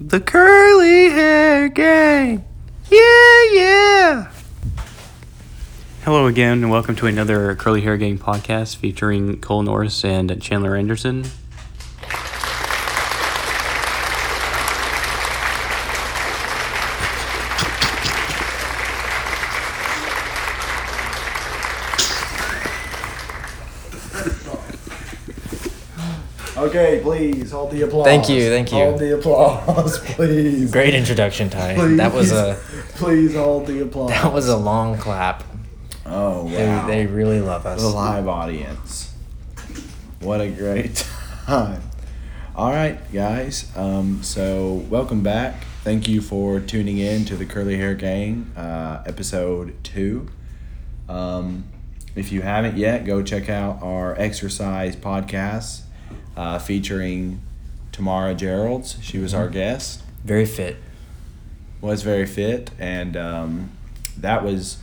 The 0.00 0.20
Curly 0.20 1.10
Hair 1.10 1.68
Gang. 1.68 2.44
Yeah, 2.90 3.42
yeah. 3.52 4.32
Hello 6.04 6.26
again, 6.26 6.64
and 6.64 6.70
welcome 6.70 6.96
to 6.96 7.06
another 7.06 7.54
Curly 7.54 7.82
Hair 7.82 7.98
Gang 7.98 8.18
podcast 8.18 8.76
featuring 8.76 9.40
Cole 9.40 9.62
Norris 9.62 10.04
and 10.04 10.42
Chandler 10.42 10.74
Anderson. 10.74 11.24
Okay, 26.76 26.98
please 27.04 27.52
hold 27.52 27.70
the 27.70 27.82
applause. 27.82 28.04
Thank 28.04 28.28
you, 28.28 28.48
thank 28.48 28.72
you. 28.72 28.78
Hold 28.78 28.98
the 28.98 29.14
applause, 29.16 29.96
please. 30.16 30.72
Great 30.72 30.92
introduction, 30.92 31.48
Ty. 31.48 31.76
Please. 31.76 31.96
That 31.98 32.12
was 32.12 32.32
a 32.32 32.58
Please 32.96 33.36
hold 33.36 33.68
the 33.68 33.80
applause. 33.82 34.10
that 34.10 34.32
was 34.32 34.48
a 34.48 34.56
long 34.56 34.98
clap. 34.98 35.44
Oh 36.04 36.48
They, 36.48 36.66
wow. 36.66 36.84
they 36.88 37.06
really 37.06 37.40
love 37.40 37.64
us. 37.64 37.80
the 37.80 37.86
live 37.88 38.26
audience. 38.26 39.14
What 40.18 40.40
a 40.40 40.48
great 40.50 40.96
time. 41.46 41.80
All 42.56 42.72
right, 42.72 42.98
guys. 43.12 43.70
Um, 43.76 44.24
so 44.24 44.84
welcome 44.90 45.22
back. 45.22 45.62
Thank 45.84 46.08
you 46.08 46.20
for 46.20 46.58
tuning 46.58 46.98
in 46.98 47.24
to 47.26 47.36
the 47.36 47.46
Curly 47.46 47.76
Hair 47.76 47.94
Gang, 47.94 48.50
uh, 48.56 49.04
episode 49.06 49.76
two. 49.84 50.26
Um, 51.08 51.66
if 52.16 52.32
you 52.32 52.42
haven't 52.42 52.76
yet, 52.76 53.04
go 53.06 53.22
check 53.22 53.48
out 53.48 53.80
our 53.80 54.18
exercise 54.18 54.96
podcast 54.96 55.82
uh, 56.36 56.58
featuring 56.58 57.40
Tamara 57.92 58.34
Geralds. 58.34 59.02
She 59.02 59.18
was 59.18 59.34
our 59.34 59.48
guest. 59.48 60.02
Very 60.24 60.46
fit. 60.46 60.76
was 61.80 62.02
very 62.02 62.26
fit, 62.26 62.70
and 62.78 63.16
um, 63.16 63.70
that 64.16 64.42
was 64.42 64.78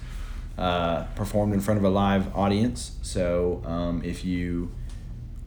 uh, 0.58 1.04
performed 1.16 1.54
in 1.54 1.60
front 1.60 1.80
of 1.80 1.84
a 1.84 1.90
live 1.90 2.36
audience. 2.36 2.92
So 3.02 3.62
um, 3.66 4.04
if 4.04 4.24
you 4.24 4.72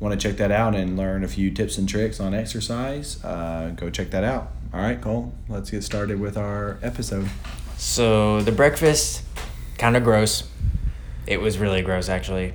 want 0.01 0.19
to 0.19 0.29
check 0.29 0.37
that 0.39 0.51
out 0.51 0.75
and 0.75 0.97
learn 0.97 1.23
a 1.23 1.29
few 1.29 1.51
tips 1.51 1.79
and 1.79 1.89
tricks 1.89 2.19
on 2.19 2.34
exercise, 2.34 3.23
uh, 3.25 3.73
go 3.77 3.89
check 3.91 4.11
that 4.11 4.25
out. 4.25 4.51
All 4.73 4.81
right, 4.81 5.01
Cole, 5.01 5.33
let's 5.48 5.70
get 5.70 5.84
started 5.84 6.19
with 6.19 6.36
our 6.36 6.79
episode. 6.83 7.29
So 7.77 8.42
the 8.42 8.51
breakfast, 8.51 9.23
kind 9.79 9.97
of 9.97 10.03
gross. 10.03 10.48
It 11.27 11.41
was 11.41 11.59
really 11.59 11.83
gross, 11.83 12.09
actually. 12.09 12.55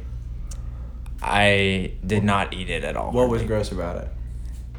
I 1.22 1.92
did 2.06 2.24
not 2.24 2.54
eat 2.54 2.70
it 2.70 2.84
at 2.84 2.96
all. 2.96 3.12
What 3.12 3.30
was 3.30 3.44
gross 3.44 3.72
about 3.72 3.98
it? 4.04 4.08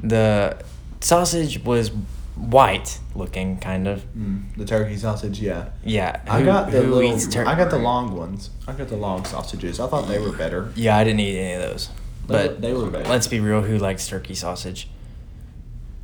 The 0.03 0.57
sausage 1.01 1.63
was 1.63 1.91
white 2.37 2.99
looking, 3.15 3.59
kind 3.59 3.87
of. 3.87 4.03
Mm, 4.17 4.57
the 4.57 4.65
turkey 4.65 4.97
sausage, 4.97 5.41
yeah. 5.41 5.71
Yeah. 5.85 6.21
I 6.27 6.39
who- 6.41 6.47
got 6.47 6.71
the 6.71 6.83
little, 6.83 7.19
tur- 7.19 7.47
I 7.47 7.55
got 7.55 7.71
the 7.71 7.79
long 7.79 8.17
ones. 8.17 8.51
I 8.67 8.73
got 8.73 8.89
the 8.89 8.97
long 8.97 9.25
sausages. 9.27 9.79
I 9.81 9.87
thought 9.89 10.09
they 10.09 10.19
were 10.19 10.33
better. 10.33 10.73
Yeah, 10.75 10.97
I 10.97 11.05
didn't 11.05 11.21
eat 11.21 11.39
any 11.39 11.63
of 11.63 11.71
those. 11.71 11.89
They 12.27 12.35
But 12.35 12.51
were- 12.55 12.57
they 12.61 12.73
were 12.73 12.91
better. 12.91 13.09
let's 13.11 13.27
be 13.27 13.41
real. 13.41 13.63
Who 13.63 13.77
likes 13.77 14.09
turkey 14.09 14.35
sausage? 14.35 14.89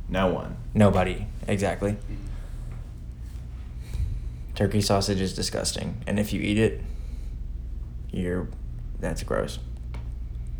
No 0.09 0.27
one. 0.27 0.57
Nobody. 0.75 1.25
Exactly. 1.47 1.97
Turkey 4.55 4.81
sausage 4.81 5.21
is 5.21 5.33
disgusting, 5.35 6.01
and 6.07 6.19
if 6.19 6.33
you 6.33 6.41
eat 6.41 6.57
it, 6.57 6.81
you're 8.11 8.47
that's 8.99 9.21
gross. 9.23 9.59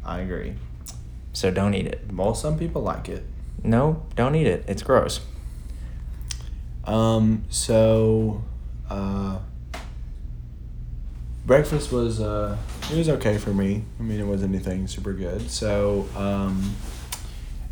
I 0.08 0.20
agree. 0.20 0.54
So 1.34 1.52
don't 1.52 1.74
eat 1.74 1.86
it. 1.86 2.02
Well, 2.12 2.34
some 2.34 2.58
people 2.58 2.82
like 2.82 3.10
it. 3.10 3.24
No, 3.64 4.06
don't 4.16 4.34
eat 4.36 4.48
it. 4.48 4.64
It's 4.68 4.82
gross. 4.82 5.20
Um, 6.86 7.44
so, 7.50 8.42
uh, 8.90 9.40
breakfast 11.46 11.92
was, 11.92 12.22
uh, 12.22 12.58
it 12.90 12.98
was 12.98 13.10
okay 13.10 13.38
for 13.38 13.54
me. 13.54 13.84
I 14.00 14.04
mean, 14.04 14.20
it 14.20 14.26
wasn't 14.26 14.56
anything 14.56 14.88
super 14.88 15.12
good. 15.14 15.50
So, 15.52 16.08
um, 16.16 16.76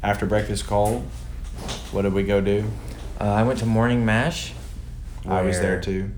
after 0.03 0.25
breakfast 0.25 0.67
call, 0.67 1.05
what 1.91 2.01
did 2.01 2.13
we 2.13 2.23
go 2.23 2.41
do? 2.41 2.69
Uh, 3.19 3.23
I 3.23 3.43
went 3.43 3.59
to 3.59 3.65
morning 3.65 4.05
mash. 4.05 4.53
I 5.25 5.41
was 5.41 5.59
there 5.59 5.79
too. 5.81 6.11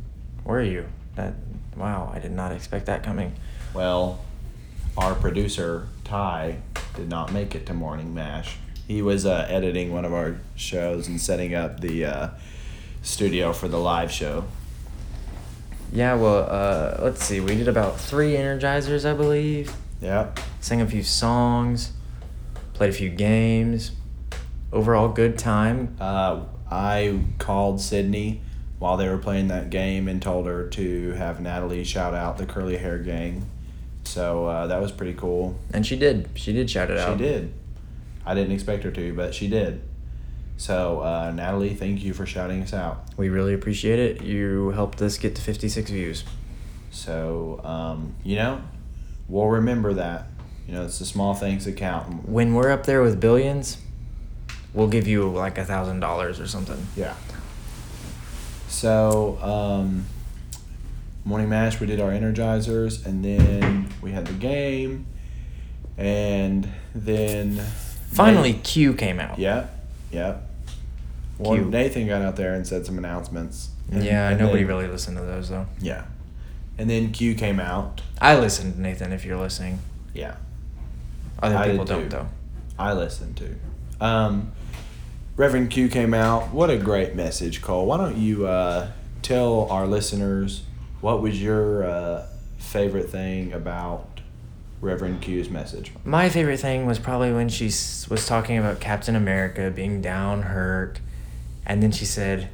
Where 0.44 0.60
are 0.60 0.64
you? 0.64 0.86
That 1.16 1.36
wow, 1.78 2.12
I 2.14 2.20
did 2.20 2.32
not 2.32 2.52
expect 2.52 2.88
that 2.88 3.04
coming. 3.04 3.36
Well, 3.74 4.20
our 4.98 5.14
producer, 5.16 5.88
Ty, 6.08 6.60
did 6.96 7.10
not 7.10 7.34
make 7.34 7.54
it 7.54 7.66
to 7.66 7.74
Morning 7.74 8.14
Mash. 8.14 8.58
He 8.88 9.02
was 9.02 9.26
uh, 9.26 9.46
editing 9.50 9.92
one 9.92 10.06
of 10.06 10.14
our 10.14 10.38
shows 10.56 11.10
and 11.10 11.20
setting 11.20 11.54
up 11.54 11.82
the 11.82 12.06
uh, 12.06 12.30
studio 13.02 13.52
for 13.52 13.68
the 13.68 13.78
live 13.78 14.10
show. 14.10 14.46
Yeah, 15.92 16.16
well, 16.16 16.48
uh, 16.50 17.04
let's 17.04 17.26
see. 17.26 17.42
We 17.42 17.56
did 17.56 17.68
about 17.68 18.00
three 18.00 18.36
energizers, 18.36 19.04
I 19.04 19.14
believe. 19.14 19.76
Yep. 20.02 20.40
Sang 20.62 20.80
a 20.80 20.88
few 20.88 21.04
songs, 21.04 21.92
played 22.74 22.92
a 22.92 22.94
few 22.94 23.10
games. 23.10 23.92
Overall, 24.72 25.10
good 25.10 25.38
time. 25.38 25.98
Uh, 26.00 26.46
I 26.72 27.20
called 27.38 27.82
Sydney 27.82 28.42
while 28.80 28.96
they 28.96 29.10
were 29.10 29.18
playing 29.18 29.50
that 29.50 29.70
game 29.72 30.08
and 30.08 30.22
told 30.22 30.46
her 30.46 30.70
to 30.70 31.12
have 31.14 31.42
Natalie 31.42 31.84
shout 31.84 32.14
out 32.14 32.38
the 32.38 32.46
curly 32.46 32.78
hair 32.78 32.98
gang. 32.98 33.50
So 34.08 34.46
uh, 34.48 34.68
that 34.68 34.82
was 34.82 34.92
pretty 34.92 35.14
cool. 35.14 35.60
And 35.74 35.86
she 35.86 35.98
did. 35.98 36.30
She 36.36 36.54
did 36.54 36.70
shout 36.70 36.90
it 36.90 36.96
She 36.96 37.02
out. 37.02 37.18
She 37.18 37.24
did. 37.24 37.54
I 38.26 38.34
didn't 38.34 38.54
expect 38.54 38.84
her 38.84 38.92
to, 38.92 39.14
but 39.14 39.36
she 39.36 39.48
did. 39.48 39.82
So 40.58 41.02
uh, 41.02 41.32
Natalie, 41.32 41.76
thank 41.76 42.04
you 42.04 42.14
for 42.14 42.26
shouting 42.26 42.62
us 42.64 42.74
out. 42.74 43.04
We 43.18 43.30
really 43.30 43.54
appreciate 43.54 44.00
it. 44.00 44.24
You 44.24 44.70
helped 44.70 45.02
us 45.02 45.18
get 45.18 45.36
to 45.36 45.42
56 45.42 45.92
views. 45.92 46.24
So 46.90 47.62
um, 47.64 48.16
you 48.24 48.38
know, 48.38 48.62
we'll 49.28 49.48
remember 49.48 49.94
that. 49.94 50.28
You 50.68 50.74
know, 50.74 50.84
it's 50.86 51.00
the 51.00 51.06
small 51.06 51.34
things 51.34 51.66
that 51.66 51.78
count. 51.78 52.28
When 52.28 52.54
we're 52.54 52.72
up 52.72 52.86
there 52.86 53.02
with 53.02 53.20
billions, 53.20 53.78
we'll 54.74 54.90
give 54.90 55.08
you 55.08 55.30
like 55.30 55.58
a 55.58 55.66
thousand 55.66 56.00
dollars 56.00 56.40
or 56.40 56.48
something. 56.48 56.88
Yeah. 56.96 57.16
So, 58.68 59.38
um, 59.42 60.06
morning 61.28 61.50
mash, 61.50 61.80
we 61.82 61.88
did 61.88 62.00
our 62.00 62.12
energizers, 62.12 63.06
and 63.06 63.24
then 63.24 63.90
we 64.02 64.12
had 64.12 64.26
the 64.26 64.34
game, 64.34 65.06
and 65.98 66.68
then 66.96 67.60
Finally, 68.12 68.50
Nathan- 68.54 68.64
Q 68.64 68.94
came 68.94 69.20
out. 69.20 69.38
yeah, 69.38 69.68
yeah. 70.12 70.38
Well. 71.38 71.56
Nathan 71.58 72.08
got 72.08 72.22
out 72.22 72.36
there 72.38 72.54
and 72.56 72.66
said 72.66 72.86
some 72.86 72.98
announcements. 72.98 73.70
and- 73.92 74.04
Yeah, 74.04 74.30
and 74.30 74.40
nobody 74.40 74.60
then- 74.60 74.68
really 74.68 74.88
listened 74.88 75.18
to 75.18 75.24
those 75.24 75.50
though. 75.50 75.66
Yeah, 75.80 76.04
and 76.78 76.90
then 76.90 77.12
Q 77.12 77.36
came 77.36 77.60
out. 77.60 78.02
I 78.22 78.38
listened, 78.40 78.78
Nathan, 78.80 79.12
if 79.12 79.26
you're 79.26 79.38
listening. 79.38 79.80
Yeah, 80.14 80.36
Other 81.44 81.58
I 81.58 81.70
people 81.72 81.86
don't 81.86 82.04
too. 82.04 82.10
though. 82.10 82.28
I 82.80 82.94
listened 82.94 83.38
to. 83.38 84.06
Um, 84.06 84.52
Reverend 85.36 85.70
Q 85.72 85.90
came 85.90 86.14
out. 86.14 86.52
What 86.54 86.70
a 86.70 86.78
great 86.78 87.16
message, 87.16 87.62
Cole. 87.62 87.86
Why 87.86 87.98
don't 87.98 88.18
you 88.18 88.48
uh, 88.48 88.88
tell 89.22 89.68
our 89.70 89.86
listeners 89.86 90.64
what 91.02 91.22
was 91.22 91.42
your 91.42 91.84
uh, 91.84 92.26
favorite 92.58 93.10
thing 93.10 93.54
about 93.54 94.22
Reverend 94.82 95.22
Q's 95.22 95.50
message? 95.50 95.92
My 96.04 96.30
favorite 96.30 96.60
thing 96.60 96.86
was 96.86 97.00
probably 97.00 97.32
when 97.34 97.50
she 97.50 97.66
was 97.66 98.26
talking 98.28 98.58
about 98.58 98.80
Captain 98.80 99.16
America 99.16 99.72
being 99.74 100.02
down, 100.02 100.44
hurt, 100.44 101.00
and 101.66 101.82
then 101.84 101.92
she 101.92 102.06
said, 102.06 102.50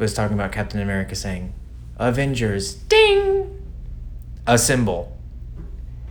was 0.00 0.14
talking 0.14 0.34
about 0.34 0.50
Captain 0.50 0.80
America 0.80 1.14
saying, 1.14 1.52
Avengers, 1.98 2.74
ding! 2.74 3.62
Assemble. 4.46 5.16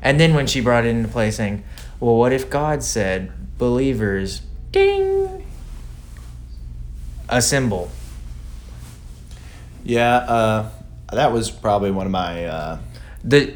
And 0.02 0.20
then 0.20 0.36
when 0.36 0.48
she 0.48 0.62
brought 0.62 0.86
it 0.86 0.90
into 0.90 1.10
play 1.10 1.32
saying, 1.32 1.64
well, 2.00 2.16
what 2.16 2.32
if 2.32 2.50
God 2.50 2.84
said, 2.84 3.58
believers, 3.58 4.44
ding! 4.72 5.46
Assemble. 7.28 7.90
Yeah, 9.84 10.18
uh, 10.18 10.70
that 11.12 11.32
was 11.32 11.50
probably 11.52 11.92
one 11.92 12.06
of 12.06 12.12
my 12.12 12.46
uh, 12.46 12.80
The, 13.24 13.54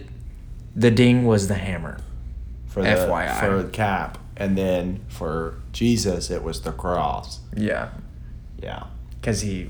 the 0.76 0.92
ding 0.92 1.26
was 1.26 1.48
the 1.48 1.56
hammer. 1.56 1.98
for 2.68 2.82
the 2.82 2.90
FYI. 2.90 3.40
for 3.40 3.62
the 3.64 3.70
Cap, 3.70 4.18
and 4.38 4.58
then 4.58 5.02
for 5.08 5.56
Jesus 5.72 6.30
it 6.32 6.44
was 6.44 6.62
the 6.62 6.72
cross. 6.72 7.40
Yeah. 7.56 7.90
Yeah, 8.62 8.84
Because 9.20 9.42
he 9.42 9.70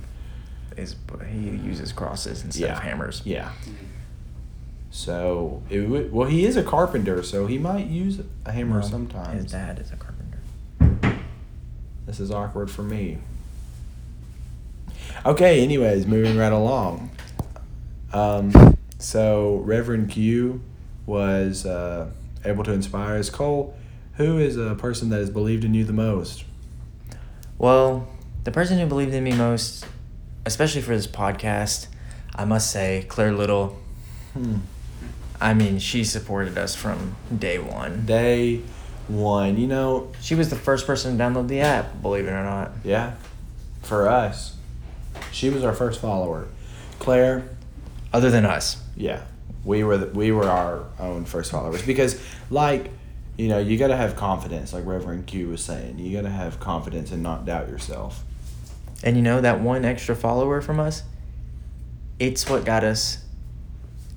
is 0.78 0.96
he 1.32 1.50
uses 1.50 1.92
crosses 1.92 2.44
instead 2.44 2.68
yeah, 2.68 2.78
of 2.78 2.84
hammers. 2.84 3.22
Yeah. 3.26 3.52
So 4.92 5.64
it 5.72 5.82
would, 5.90 6.14
well, 6.14 6.28
he 6.30 6.46
is 6.46 6.56
a 6.56 6.62
carpenter, 6.64 7.24
so 7.24 7.48
he 7.48 7.58
might 7.58 7.88
use 7.88 8.20
a 8.46 8.52
hammer 8.52 8.80
Well, 8.80 8.88
sometimes. 8.90 9.44
His 9.44 9.52
dad 9.52 9.80
is 9.80 9.92
a 9.92 9.96
carpenter. 9.96 11.18
This 12.06 12.20
is 12.20 12.30
awkward 12.30 12.70
for 12.70 12.84
me. 12.84 13.18
Okay, 15.26 15.64
anyways, 15.64 16.06
moving 16.06 16.38
right 16.38 16.52
along. 16.52 17.10
Um, 18.14 18.78
so 19.00 19.58
Reverend 19.58 20.10
Q 20.12 20.62
was 21.06 21.66
uh, 21.66 22.12
able 22.46 22.64
to 22.64 22.72
inspire 22.72 23.18
us. 23.18 23.30
Cole, 23.30 23.76
who 24.16 24.38
is 24.38 24.56
a 24.58 24.76
person 24.76 25.10
that 25.10 25.18
has 25.18 25.30
believed 25.30 25.64
in 25.64 25.74
you 25.74 25.84
the 25.84 25.94
most? 25.94 26.44
Well, 27.58 28.08
the 28.44 28.52
person 28.52 28.78
who 28.80 28.86
believed 28.86 29.14
in 29.14 29.24
me 29.24 29.34
most, 29.34 29.86
especially 30.46 30.82
for 30.82 30.96
this 30.96 31.08
podcast, 31.08 31.88
I 32.36 32.46
must 32.46 32.72
say, 32.72 33.06
Claire 33.08 33.34
Little. 33.34 33.78
Hmm. 34.34 34.58
I 35.42 35.54
mean, 35.54 35.80
she 35.80 36.04
supported 36.04 36.58
us 36.58 36.76
from 36.76 37.16
day 37.38 37.60
one. 37.60 38.06
Day 38.06 38.62
one. 39.08 39.58
You 39.58 39.68
know, 39.68 40.12
She 40.22 40.36
was 40.36 40.50
the 40.50 40.56
first 40.56 40.88
person 40.88 41.18
to 41.18 41.24
download 41.24 41.48
the 41.48 41.60
app, 41.60 42.02
believe 42.02 42.26
it 42.26 42.32
or 42.32 42.44
not. 42.44 42.72
yeah, 42.84 43.16
for 43.82 44.08
us, 44.08 44.56
she 45.32 45.50
was 45.50 45.64
our 45.64 45.74
first 45.74 46.00
follower. 46.00 46.48
Claire, 47.00 47.50
Other 48.14 48.30
than 48.30 48.46
us. 48.46 48.82
yeah, 48.96 49.24
we 49.66 49.84
were 49.84 49.98
the, 49.98 50.06
we 50.08 50.32
were 50.32 50.48
our 50.48 50.86
own 51.00 51.26
first 51.26 51.52
followers 51.52 51.82
because, 51.86 52.22
like, 52.50 52.92
you 53.38 53.48
know, 53.48 53.58
you 53.60 53.78
got 53.78 53.88
to 53.88 53.98
have 53.98 54.16
confidence, 54.16 54.72
like 54.74 54.86
Reverend 54.86 55.26
Q 55.26 55.50
was 55.50 55.64
saying. 55.64 55.98
You 56.00 56.16
got 56.16 56.24
to 56.24 56.30
have 56.30 56.60
confidence 56.60 57.12
and 57.12 57.24
not 57.24 57.46
doubt 57.46 57.70
yourself. 57.70 58.24
And 59.04 59.18
you 59.18 59.24
know 59.24 59.42
that 59.42 59.60
one 59.60 59.84
extra 59.84 60.16
follower 60.16 60.62
from 60.62 60.80
us? 60.80 61.04
It's 62.20 62.48
what 62.50 62.64
got 62.64 62.84
us 62.84 63.24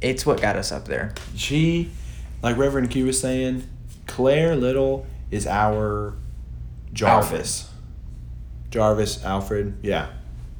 it's 0.00 0.26
what 0.26 0.40
got 0.40 0.56
us 0.56 0.72
up 0.72 0.84
there. 0.86 1.12
She, 1.34 1.90
like 2.42 2.56
Reverend 2.56 2.90
Q 2.90 3.06
was 3.06 3.20
saying, 3.20 3.66
Claire 4.06 4.54
Little 4.56 5.06
is 5.30 5.46
our 5.46 6.14
Jarvis. 6.92 7.70
Jarvis, 8.70 9.24
Alfred, 9.24 9.78
yeah. 9.82 10.08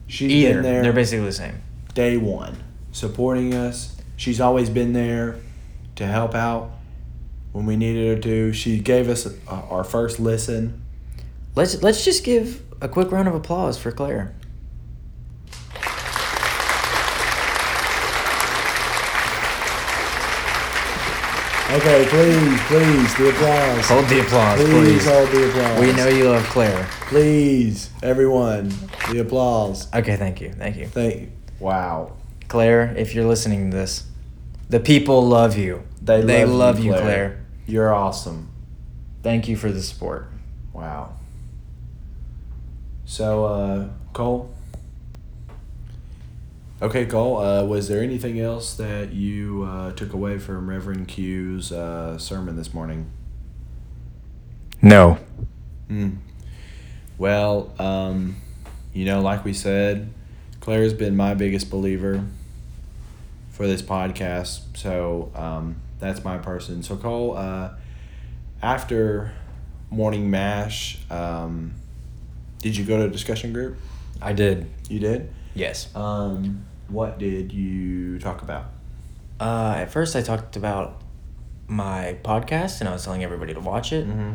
She's 0.07 0.31
Either. 0.33 0.55
been 0.55 0.63
there 0.63 0.83
They're 0.83 0.93
basically 0.93 1.27
the 1.27 1.33
same. 1.33 1.61
day 1.95 2.17
one, 2.17 2.57
supporting 2.97 3.53
us. 3.53 3.95
She's 4.17 4.41
always 4.41 4.71
been 4.71 4.95
there 4.95 5.37
to 5.97 6.07
help 6.07 6.35
out 6.35 6.71
when 7.53 7.67
we 7.67 7.77
needed 7.77 8.17
her 8.17 8.23
to. 8.23 8.53
She 8.55 8.79
gave 8.79 9.11
us 9.11 9.29
our 9.47 9.85
first 9.85 10.19
listen. 10.19 10.83
Let's 11.55 11.83
let's 11.83 12.05
just 12.05 12.25
give 12.25 12.63
a 12.81 12.89
quick 12.89 13.13
round 13.13 13.29
of 13.29 13.35
applause 13.35 13.79
for 13.79 13.93
Claire. 13.93 14.35
Okay, 21.69 22.07
please, 22.09 22.61
please, 22.63 23.15
the 23.17 23.29
applause. 23.29 23.89
Hold 23.89 24.07
the 24.07 24.21
applause, 24.21 24.59
please, 24.59 24.71
please. 24.71 25.05
hold 25.05 25.29
the 25.29 25.49
applause. 25.49 25.81
We 25.81 25.93
know 25.93 26.09
you 26.09 26.31
love 26.31 26.45
Claire. 26.45 26.89
Please, 27.03 27.91
everyone, 28.03 28.73
the 29.11 29.19
applause. 29.19 29.93
Okay, 29.93 30.17
thank 30.17 30.41
you. 30.41 30.53
Thank 30.53 30.77
you. 30.77 30.87
Thank. 30.87 31.21
You. 31.21 31.33
Wow. 31.59 32.13
Claire, 32.49 32.95
if 32.97 33.15
you're 33.15 33.27
listening 33.27 33.71
to 33.71 33.77
this, 33.77 34.05
the 34.69 34.81
people 34.81 35.27
love 35.27 35.57
you. 35.57 35.83
They, 36.03 36.23
They 36.23 36.45
love, 36.45 36.55
love 36.55 36.79
you, 36.79 36.85
you, 36.87 36.91
Claire. 36.93 37.03
Claire. 37.03 37.47
You're 37.67 37.95
awesome. 37.95 38.49
Thank 39.23 39.49
you 39.49 39.57
for 39.57 39.73
the 39.73 39.83
support. 39.83 40.29
Wow. 40.73 41.15
So, 43.05 43.45
uh, 43.45 43.89
Cole. 44.13 44.53
Okay, 46.81 47.07
Cole. 47.07 47.39
Uh, 47.39 47.65
was 47.65 47.89
there 47.89 48.03
anything 48.03 48.39
else 48.39 48.75
that 48.75 49.13
you 49.13 49.65
uh, 49.65 49.93
took 49.93 50.13
away 50.13 50.39
from 50.39 50.69
Reverend 50.69 51.09
Q's 51.09 51.73
uh, 51.73 52.19
sermon 52.19 52.57
this 52.57 52.75
morning? 52.75 53.11
No. 54.83 55.19
Hmm. 55.89 56.17
Well, 57.19 57.73
um, 57.79 58.37
you 58.93 59.07
know, 59.07 59.23
like 59.23 59.45
we 59.45 59.55
said, 59.55 60.13
Claire's 60.61 60.93
been 60.93 61.17
my 61.17 61.35
biggest 61.35 61.71
believer 61.71 62.25
for 63.57 63.67
this 63.67 63.81
podcast. 63.81 64.77
So 64.77 65.33
um, 65.35 65.77
that's 65.99 66.23
my 66.23 66.37
person. 66.37 66.83
So, 66.83 66.97
Cole, 66.97 67.37
uh, 67.39 67.71
after 68.63 69.33
morning 69.89 70.31
mash, 70.31 70.99
um, 71.11 71.73
did 72.61 72.77
you 72.77 72.85
go 72.85 72.99
to 72.99 73.05
a 73.05 73.09
discussion 73.09 73.55
group? 73.55 73.79
I 74.21 74.35
did. 74.35 74.69
You 74.91 74.99
did. 74.99 75.31
Yes. 75.55 75.95
Um, 75.97 76.67
what 76.89 77.19
did 77.19 77.51
you 77.51 78.19
talk 78.19 78.43
about? 78.43 78.67
Uh, 79.41 79.75
at 79.79 79.91
first, 79.91 80.15
I 80.17 80.21
talked 80.21 80.57
about 80.57 81.01
my 81.67 82.19
podcast, 82.23 82.81
and 82.81 82.89
I 82.91 82.93
was 82.93 83.05
telling 83.05 83.25
everybody 83.25 83.55
to 83.55 83.61
watch 83.61 83.91
it. 83.91 84.07
Mm-hmm. 84.07 84.35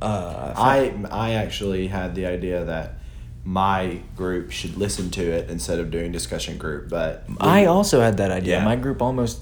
Uh, 0.00 0.54
I 0.56 0.94
I 1.10 1.30
actually 1.32 1.88
had 1.88 2.14
the 2.14 2.26
idea 2.26 2.64
that 2.64 2.94
my 3.44 4.00
group 4.16 4.50
should 4.50 4.76
listen 4.76 5.10
to 5.10 5.22
it 5.22 5.48
instead 5.48 5.78
of 5.78 5.90
doing 5.90 6.12
discussion 6.12 6.58
group, 6.58 6.88
but 6.90 7.24
I 7.40 7.64
also 7.66 8.00
had 8.00 8.16
that 8.18 8.30
idea. 8.30 8.58
Yeah. 8.58 8.64
My 8.64 8.76
group 8.76 9.00
almost. 9.02 9.40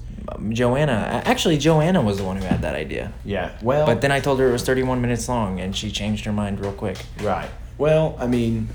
Joanna, 0.50 1.22
actually, 1.25 1.56
Joanna 1.56 2.02
was 2.02 2.19
the 2.19 2.25
one 2.25 2.37
who 2.37 2.44
had 2.44 2.62
that 2.62 2.75
idea. 2.75 3.12
yeah. 3.25 3.56
Well, 3.62 3.87
But 3.87 4.00
then 4.00 4.10
I 4.10 4.19
told 4.20 4.40
her 4.40 4.48
it 4.48 4.52
was 4.52 4.64
31 4.64 5.00
minutes 5.00 5.28
long, 5.28 5.60
and 5.60 5.75
she 5.76 5.90
changed 5.93 6.25
her 6.25 6.32
mind 6.32 6.58
real 6.60 6.72
quick. 6.72 6.98
right. 7.22 7.48
Well, 7.78 8.16
I 8.19 8.26
mean, 8.26 8.69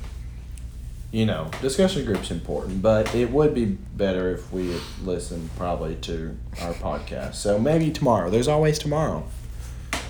you 1.12 1.26
know, 1.26 1.50
discussion 1.62 2.06
group's 2.06 2.32
important, 2.32 2.82
but 2.82 3.14
it 3.14 3.32
would 3.32 3.54
be 3.54 3.66
better 3.66 4.32
if 4.34 4.52
we 4.54 4.76
listened 5.04 5.50
probably 5.58 5.96
to 5.96 6.38
our 6.62 6.72
podcast. 6.74 7.36
So 7.36 7.60
maybe 7.60 7.92
tomorrow. 7.92 8.30
There's 8.30 8.48
always 8.48 8.80
tomorrow. 8.80 9.24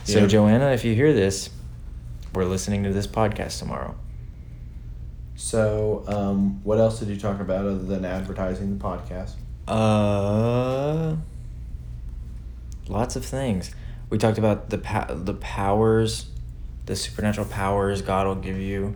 So, 0.03 0.19
Yeah. 0.19 0.27
Joanna, 0.27 0.71
if 0.73 0.83
you 0.85 0.93
hear 0.93 1.11
this, 1.13 1.49
we're 2.35 2.45
listening 2.45 2.83
to 2.83 2.93
this 2.93 3.07
podcast 3.07 3.57
tomorrow. 3.59 3.95
So, 5.41 6.03
um, 6.07 6.61
what 6.63 6.77
else 6.77 6.99
did 6.99 7.09
you 7.09 7.17
talk 7.17 7.39
about 7.41 7.65
other 7.65 7.79
than 7.79 8.05
advertising 8.05 8.77
the 8.77 8.83
podcast? 8.83 9.31
Uh, 9.67 11.15
lots 12.87 13.15
of 13.15 13.25
things. 13.25 13.73
We 14.11 14.19
talked 14.19 14.37
about 14.37 14.69
the 14.69 14.77
po- 14.77 15.15
the 15.15 15.33
powers, 15.33 16.27
the 16.85 16.95
supernatural 16.95 17.47
powers 17.47 18.03
God 18.03 18.27
will 18.27 18.35
give 18.35 18.57
you 18.59 18.93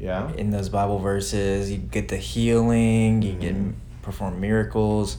Yeah. 0.00 0.32
in 0.32 0.50
those 0.50 0.68
Bible 0.68 0.98
verses. 0.98 1.70
You 1.70 1.78
get 1.78 2.08
the 2.08 2.16
healing. 2.16 3.22
You 3.22 3.34
get 3.34 3.54
Mhm. 3.54 3.74
perform 4.02 4.40
miracles. 4.40 5.18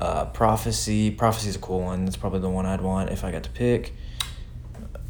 Uh, 0.00 0.26
prophecy. 0.26 1.10
Prophecy's 1.10 1.56
a 1.56 1.58
cool 1.58 1.80
one. 1.80 2.04
That's 2.04 2.16
probably 2.16 2.40
the 2.40 2.48
one 2.48 2.64
I'd 2.64 2.80
want 2.80 3.10
if 3.10 3.24
I 3.24 3.32
got 3.32 3.42
to 3.42 3.50
pick. 3.50 3.92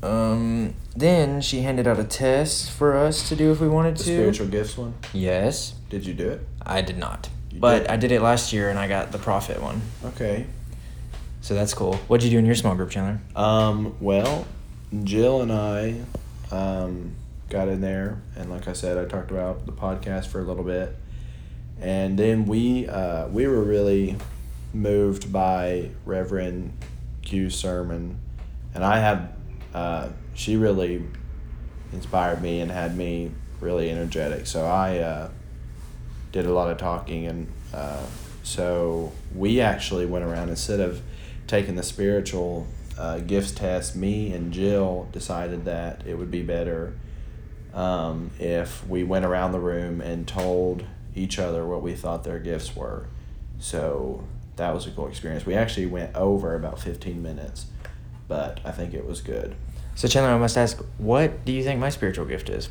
Um, 0.05 0.75
then 0.95 1.41
she 1.41 1.63
handed 1.63 1.87
out 1.87 1.99
a 1.99 2.05
test 2.05 2.71
for 2.71 2.97
us 2.97 3.29
to 3.31 3.37
do 3.37 3.51
if 3.53 3.61
we 3.61 3.69
wanted 3.69 3.97
The 3.97 4.05
to. 4.05 4.11
spiritual 4.11 4.47
gifts 4.49 4.77
one. 4.77 4.95
Yes, 5.13 5.75
Did 5.89 6.05
you 6.07 6.13
do 6.15 6.29
it? 6.29 6.47
I 6.65 6.83
did 6.83 6.99
not, 6.99 7.29
You 7.51 7.61
but 7.61 7.81
did? 7.81 7.89
I 7.89 7.97
did 7.97 8.13
it 8.13 8.21
last 8.21 8.53
year 8.53 8.69
and 8.71 8.79
I 8.79 8.87
got 8.89 9.13
the 9.13 9.19
prophet 9.19 9.63
one. 9.63 9.81
Okay. 10.05 10.47
So 11.41 11.55
that's 11.55 11.75
cool. 11.75 11.95
What'd 12.09 12.25
you 12.25 12.31
do 12.31 12.39
in 12.39 12.47
your 12.47 12.55
small 12.55 12.75
group, 12.75 12.91
Chandler? 12.91 13.21
Um, 13.37 13.97
well, 14.01 14.47
Jill 15.05 15.43
and 15.43 15.53
I 15.53 16.01
um, 16.51 17.13
got 17.51 17.69
in 17.69 17.81
there, 17.81 18.23
and 18.37 18.51
like 18.51 18.67
I 18.69 18.73
said, 18.73 18.97
I 18.97 19.05
talked 19.05 19.31
about 19.31 19.67
the 19.67 19.73
podcast 19.73 20.27
for 20.29 20.41
a 20.41 20.45
little 20.45 20.65
bit, 20.65 20.97
and 21.81 22.19
then 22.19 22.47
we 22.47 22.89
uh, 22.89 23.29
we 23.29 23.47
were 23.47 23.63
really 23.63 24.17
moved 24.73 25.31
by 25.33 25.91
Reverend 26.07 26.73
Q's 27.23 27.55
sermon, 27.55 28.19
and 28.75 28.83
I 28.83 29.01
had 29.01 29.34
uh, 29.75 30.09
she 30.35 30.57
really 30.57 31.03
inspired 31.93 32.41
me 32.41 32.61
and 32.61 32.71
had 32.71 32.97
me 32.97 33.31
really 33.61 33.91
energetic. 33.91 34.47
So 34.47 34.65
I 34.65 34.99
uh, 34.99 35.31
did 36.33 36.47
a 36.47 36.53
lot 36.53 36.71
of 36.71 36.79
talking, 36.79 37.27
and 37.27 37.47
uh, 37.73 38.05
so 38.43 39.13
we 39.35 39.61
actually 39.61 40.07
went 40.07 40.25
around 40.25 40.49
instead 40.49 40.81
of 40.81 41.03
taking 41.47 41.77
the 41.77 41.83
spiritual 41.83 42.67
uh, 42.99 43.19
gifts 43.19 43.53
test. 43.53 43.97
Me 43.97 44.33
and 44.33 44.53
Jill 44.53 45.09
decided 45.13 45.65
that 45.65 46.03
it 46.07 46.17
would 46.17 46.31
be 46.31 46.43
better 46.43 46.95
um, 47.75 48.31
if 48.39 48.87
we 48.87 49.03
went 49.05 49.25
around 49.25 49.53
the 49.53 49.61
room 49.61 50.01
and 50.01 50.27
told 50.29 50.85
each 51.15 51.39
other 51.39 51.67
what 51.67 51.83
we 51.83 51.95
thought 51.95 52.25
their 52.25 52.39
gifts 52.39 52.75
were. 52.77 53.07
So 53.59 54.25
that 54.57 54.75
was 54.75 54.87
a 54.87 54.91
cool 54.91 55.09
experience. 55.09 55.47
We 55.47 55.55
actually 55.55 55.87
went 55.87 56.15
over 56.15 56.55
about 56.55 56.79
fifteen 56.79 57.23
minutes, 57.23 57.67
but 58.29 58.61
I 58.65 58.71
think 58.71 58.95
it 58.95 59.07
was 59.07 59.21
good. 59.21 59.55
So 59.95 60.09
Chandler, 60.09 60.33
I 60.33 60.39
must 60.39 60.57
ask, 60.57 60.79
what 60.99 61.45
do 61.45 61.53
you 61.53 61.63
think 61.63 61.79
my 61.79 61.91
spiritual 61.91 62.25
gift 62.25 62.49
is? 62.49 62.69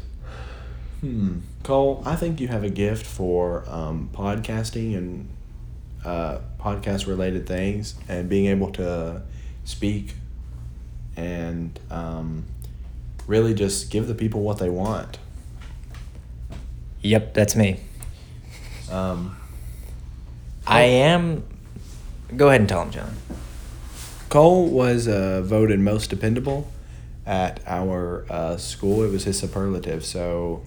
Hmm. 1.00 1.40
Cole, 1.64 2.04
I 2.06 2.16
think 2.16 2.40
you 2.40 2.48
have 2.50 2.64
a 2.64 2.70
gift 2.70 3.06
for 3.06 3.64
um, 3.68 4.10
podcasting 4.14 4.98
and 4.98 5.30
uh, 6.04 6.40
podcast 6.60 7.08
related 7.08 7.48
things 7.48 7.96
and 8.08 8.28
being 8.30 8.48
able 8.48 8.72
to 8.74 9.22
speak 9.64 10.16
and 11.16 11.80
um, 11.90 12.46
really 13.28 13.54
just 13.54 13.90
give 13.90 14.08
the 14.08 14.16
people 14.16 14.42
what 14.42 14.58
they 14.60 14.70
want. 14.70 15.18
Yep, 17.02 17.34
that's 17.34 17.56
me. 17.56 17.80
Um, 18.92 19.38
I 20.66 20.82
am. 20.82 21.44
Go 22.36 22.48
ahead 22.48 22.62
and 22.62 22.70
tell 22.70 22.82
him, 22.84 22.92
Chandler. 22.92 23.14
Cole 24.34 24.66
was 24.66 25.08
uh, 25.08 25.44
voted 25.44 25.80
most 25.80 26.10
dependable 26.10 26.68
at 27.24 27.60
our 27.68 28.26
uh, 28.32 28.58
school. 28.58 29.04
It 29.04 29.12
was 29.12 29.26
his 29.26 29.38
superlative. 29.38 30.04
So, 30.04 30.64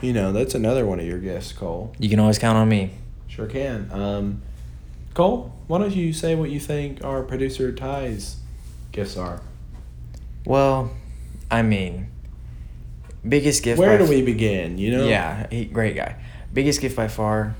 you 0.00 0.14
know, 0.14 0.32
that's 0.32 0.54
another 0.54 0.86
one 0.86 0.98
of 0.98 1.04
your 1.04 1.18
gifts, 1.18 1.52
Cole. 1.52 1.94
You 1.98 2.08
can 2.08 2.18
always 2.18 2.38
count 2.38 2.56
on 2.56 2.66
me. 2.66 2.92
Sure 3.26 3.46
can. 3.46 3.92
Um, 3.92 4.40
Cole, 5.12 5.52
why 5.66 5.80
don't 5.80 5.94
you 5.94 6.14
say 6.14 6.34
what 6.34 6.48
you 6.48 6.58
think 6.58 7.04
our 7.04 7.22
producer 7.22 7.72
Ty's 7.72 8.36
gifts 8.90 9.18
are? 9.18 9.42
Well, 10.46 10.90
I 11.50 11.60
mean, 11.60 12.08
biggest 13.28 13.62
gift. 13.64 13.78
Where 13.78 13.98
do 13.98 14.04
f- 14.04 14.08
we 14.08 14.22
begin? 14.22 14.78
You 14.78 14.96
know? 14.96 15.06
Yeah, 15.06 15.46
he, 15.50 15.66
great 15.66 15.94
guy. 15.94 16.16
Biggest 16.54 16.80
gift 16.80 16.96
by 16.96 17.08
far. 17.08 17.54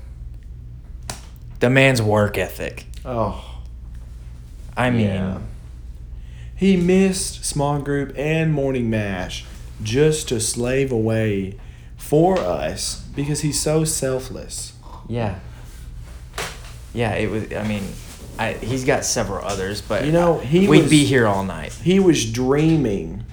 The 1.59 1.69
man's 1.69 2.01
work 2.01 2.39
ethic. 2.39 2.87
Oh, 3.05 3.58
I 4.79 4.89
mean, 4.89 5.07
yeah. 5.07 5.39
He 6.55 6.75
missed 6.77 7.45
small 7.45 7.79
group 7.79 8.13
and 8.17 8.53
morning 8.53 8.89
mash 8.89 9.45
just 9.81 10.27
to 10.29 10.39
slave 10.39 10.91
away 10.91 11.57
for 11.97 12.37
us 12.39 13.01
because 13.15 13.41
he's 13.41 13.59
so 13.59 13.83
selfless. 13.85 14.73
yeah. 15.07 15.39
Yeah, 16.93 17.13
it 17.13 17.29
was. 17.29 17.53
I 17.53 17.67
mean, 17.67 17.83
I, 18.39 18.53
he's 18.53 18.83
got 18.83 19.05
several 19.05 19.45
others, 19.45 19.79
but 19.81 20.05
You 20.05 20.11
know, 20.11 20.39
he 20.39 20.67
we'd 20.67 20.81
was- 20.83 20.89
be 20.89 21.05
here 21.05 21.27
all 21.27 21.43
night. 21.43 21.71
He 21.73 21.99
was 21.99 22.29
dreaming, 22.31 23.23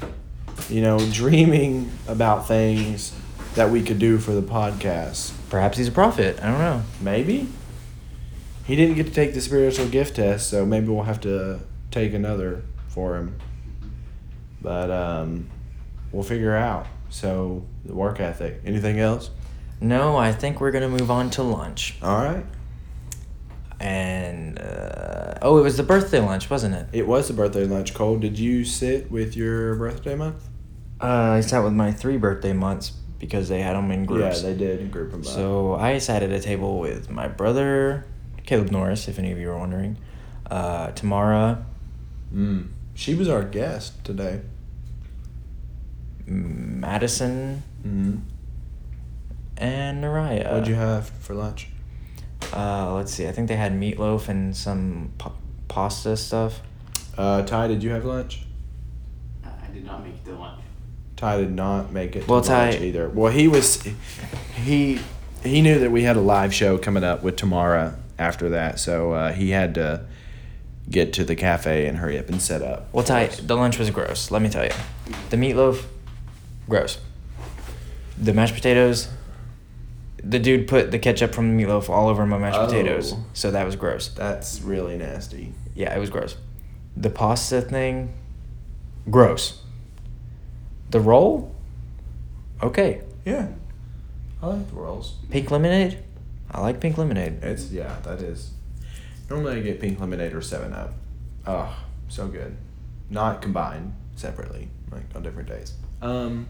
you 0.68 0.82
know, 0.82 0.98
dreaming 1.10 1.90
about 2.06 2.46
things 2.46 3.12
that 3.54 3.70
we 3.70 3.82
could 3.82 3.98
do 3.98 4.18
for 4.18 4.32
the 4.32 4.42
podcast. 4.42 5.32
Perhaps 5.48 5.78
he's 5.78 5.88
a 5.88 5.92
prophet. 5.92 6.38
I 6.42 6.48
don't 6.50 6.58
know. 6.58 6.82
Maybe. 7.00 7.48
He 8.66 8.74
didn't 8.74 8.96
get 8.96 9.06
to 9.06 9.12
take 9.12 9.32
the 9.32 9.40
spiritual 9.40 9.88
gift 9.88 10.16
test, 10.16 10.50
so 10.50 10.66
maybe 10.66 10.88
we'll 10.88 11.04
have 11.04 11.20
to 11.20 11.60
take 11.90 12.14
another 12.14 12.62
for 12.88 13.16
him. 13.16 13.38
But 14.60 14.90
um, 14.90 15.48
we'll 16.10 16.24
figure 16.24 16.56
out. 16.56 16.86
So 17.08 17.64
the 17.84 17.94
work 17.94 18.18
ethic. 18.18 18.60
Anything 18.64 18.98
else? 18.98 19.30
No, 19.80 20.16
I 20.16 20.32
think 20.32 20.60
we're 20.60 20.72
gonna 20.72 20.88
move 20.88 21.10
on 21.10 21.30
to 21.30 21.42
lunch. 21.42 21.96
All 22.02 22.16
right. 22.16 22.44
And 23.78 24.58
uh, 24.58 25.34
oh, 25.42 25.58
it 25.58 25.62
was 25.62 25.76
the 25.76 25.82
birthday 25.82 26.20
lunch, 26.20 26.48
wasn't 26.48 26.74
it? 26.74 26.86
It 26.92 27.06
was 27.06 27.28
the 27.28 27.34
birthday 27.34 27.66
lunch. 27.66 27.94
Cole, 27.94 28.18
did 28.18 28.38
you 28.38 28.64
sit 28.64 29.10
with 29.10 29.36
your 29.36 29.74
birthday 29.76 30.14
month? 30.14 30.48
Uh, 31.00 31.06
I 31.06 31.40
sat 31.40 31.62
with 31.62 31.74
my 31.74 31.92
three 31.92 32.16
birthday 32.16 32.54
months 32.54 32.92
because 33.18 33.48
they 33.48 33.60
had 33.60 33.76
them 33.76 33.90
in 33.90 34.06
groups. 34.06 34.42
Yeah, 34.42 34.50
they 34.50 34.56
did 34.56 34.90
group 34.90 35.10
them 35.10 35.20
up. 35.20 35.26
So 35.26 35.74
I 35.74 35.98
sat 35.98 36.22
at 36.22 36.30
a 36.30 36.40
table 36.40 36.80
with 36.80 37.10
my 37.10 37.28
brother, 37.28 38.06
Caleb 38.46 38.70
Norris, 38.70 39.08
if 39.08 39.18
any 39.18 39.32
of 39.32 39.38
you 39.38 39.50
are 39.50 39.58
wondering, 39.58 39.96
uh, 40.50 40.92
Tamara, 40.92 41.66
mm. 42.34 42.68
she 42.94 43.14
was 43.14 43.28
our 43.28 43.42
guest 43.44 44.02
today. 44.04 44.40
Madison, 46.26 47.62
Mm-hmm. 47.86 48.16
and 49.58 50.02
Naraya. 50.02 50.50
What'd 50.50 50.66
you 50.66 50.74
have 50.74 51.08
for 51.08 51.34
lunch? 51.34 51.68
Uh, 52.52 52.94
let's 52.94 53.12
see. 53.12 53.28
I 53.28 53.32
think 53.32 53.46
they 53.48 53.54
had 53.56 53.72
meatloaf 53.72 54.28
and 54.28 54.56
some 54.56 55.12
pa- 55.18 55.32
pasta 55.68 56.16
stuff. 56.16 56.60
Uh, 57.16 57.42
Ty, 57.42 57.68
did 57.68 57.82
you 57.82 57.90
have 57.90 58.04
lunch? 58.04 58.42
I 59.44 59.68
did 59.72 59.84
not 59.84 60.02
make 60.04 60.14
it 60.14 60.24
to 60.24 60.32
lunch. 60.34 60.60
Ty 61.16 61.38
did 61.38 61.52
not 61.54 61.92
make 61.92 62.16
it 62.16 62.22
to 62.22 62.26
Well, 62.26 62.40
lunch 62.40 62.48
Ty- 62.76 62.84
either. 62.84 63.08
Well, 63.08 63.30
he 63.32 63.46
was 63.46 63.82
he 64.56 64.98
he 65.44 65.62
knew 65.62 65.78
that 65.78 65.92
we 65.92 66.02
had 66.02 66.16
a 66.16 66.20
live 66.20 66.52
show 66.52 66.76
coming 66.76 67.04
up 67.04 67.22
with 67.22 67.36
Tamara 67.36 67.96
after 68.18 68.48
that, 68.50 68.78
so 68.78 69.12
uh, 69.12 69.32
he 69.32 69.50
had 69.50 69.74
to 69.74 70.06
get 70.90 71.12
to 71.14 71.24
the 71.24 71.34
cafe 71.34 71.86
and 71.86 71.98
hurry 71.98 72.18
up 72.18 72.28
and 72.28 72.40
set 72.40 72.62
up. 72.62 72.88
Well, 72.92 73.04
Ty, 73.04 73.26
the 73.42 73.56
lunch 73.56 73.78
was 73.78 73.90
gross. 73.90 74.30
Let 74.30 74.40
me 74.42 74.48
tell 74.48 74.64
you, 74.64 74.70
the 75.30 75.36
meatloaf, 75.36 75.84
gross. 76.68 76.98
The 78.18 78.32
mashed 78.32 78.54
potatoes. 78.54 79.08
The 80.22 80.38
dude 80.38 80.66
put 80.66 80.90
the 80.90 80.98
ketchup 80.98 81.34
from 81.34 81.56
the 81.56 81.62
meatloaf 81.64 81.88
all 81.88 82.08
over 82.08 82.24
my 82.26 82.38
mashed 82.38 82.58
Oh. 82.58 82.66
potatoes, 82.66 83.14
so 83.32 83.50
that 83.50 83.64
was 83.66 83.76
gross. 83.76 84.08
That's 84.08 84.60
really 84.62 84.96
nasty. 84.96 85.52
Yeah, 85.74 85.94
it 85.94 86.00
was 86.00 86.10
gross. 86.10 86.36
The 86.96 87.10
pasta 87.10 87.60
thing, 87.60 88.14
gross. 89.10 89.60
The 90.90 91.00
roll, 91.00 91.54
okay. 92.62 93.02
Yeah, 93.24 93.48
I 94.42 94.46
like 94.46 94.68
the 94.68 94.76
rolls. 94.76 95.14
Pink 95.30 95.50
lemonade, 95.50 95.98
I 96.50 96.60
like 96.60 96.80
pink 96.80 96.96
lemonade. 96.98 97.42
It's 97.42 97.70
yeah, 97.70 97.96
that 98.04 98.20
is. 98.22 98.50
Normally 99.28 99.56
I 99.56 99.60
get 99.60 99.80
pink 99.80 99.98
lemonade 100.00 100.32
or 100.32 100.40
Seven 100.40 100.72
Up. 100.72 100.94
Oh, 101.46 101.76
so 102.08 102.28
good. 102.28 102.56
Not 103.10 103.42
combined, 103.42 103.94
separately, 104.16 104.68
like 104.90 105.02
on 105.14 105.22
different 105.22 105.48
days. 105.48 105.74
Um, 106.02 106.46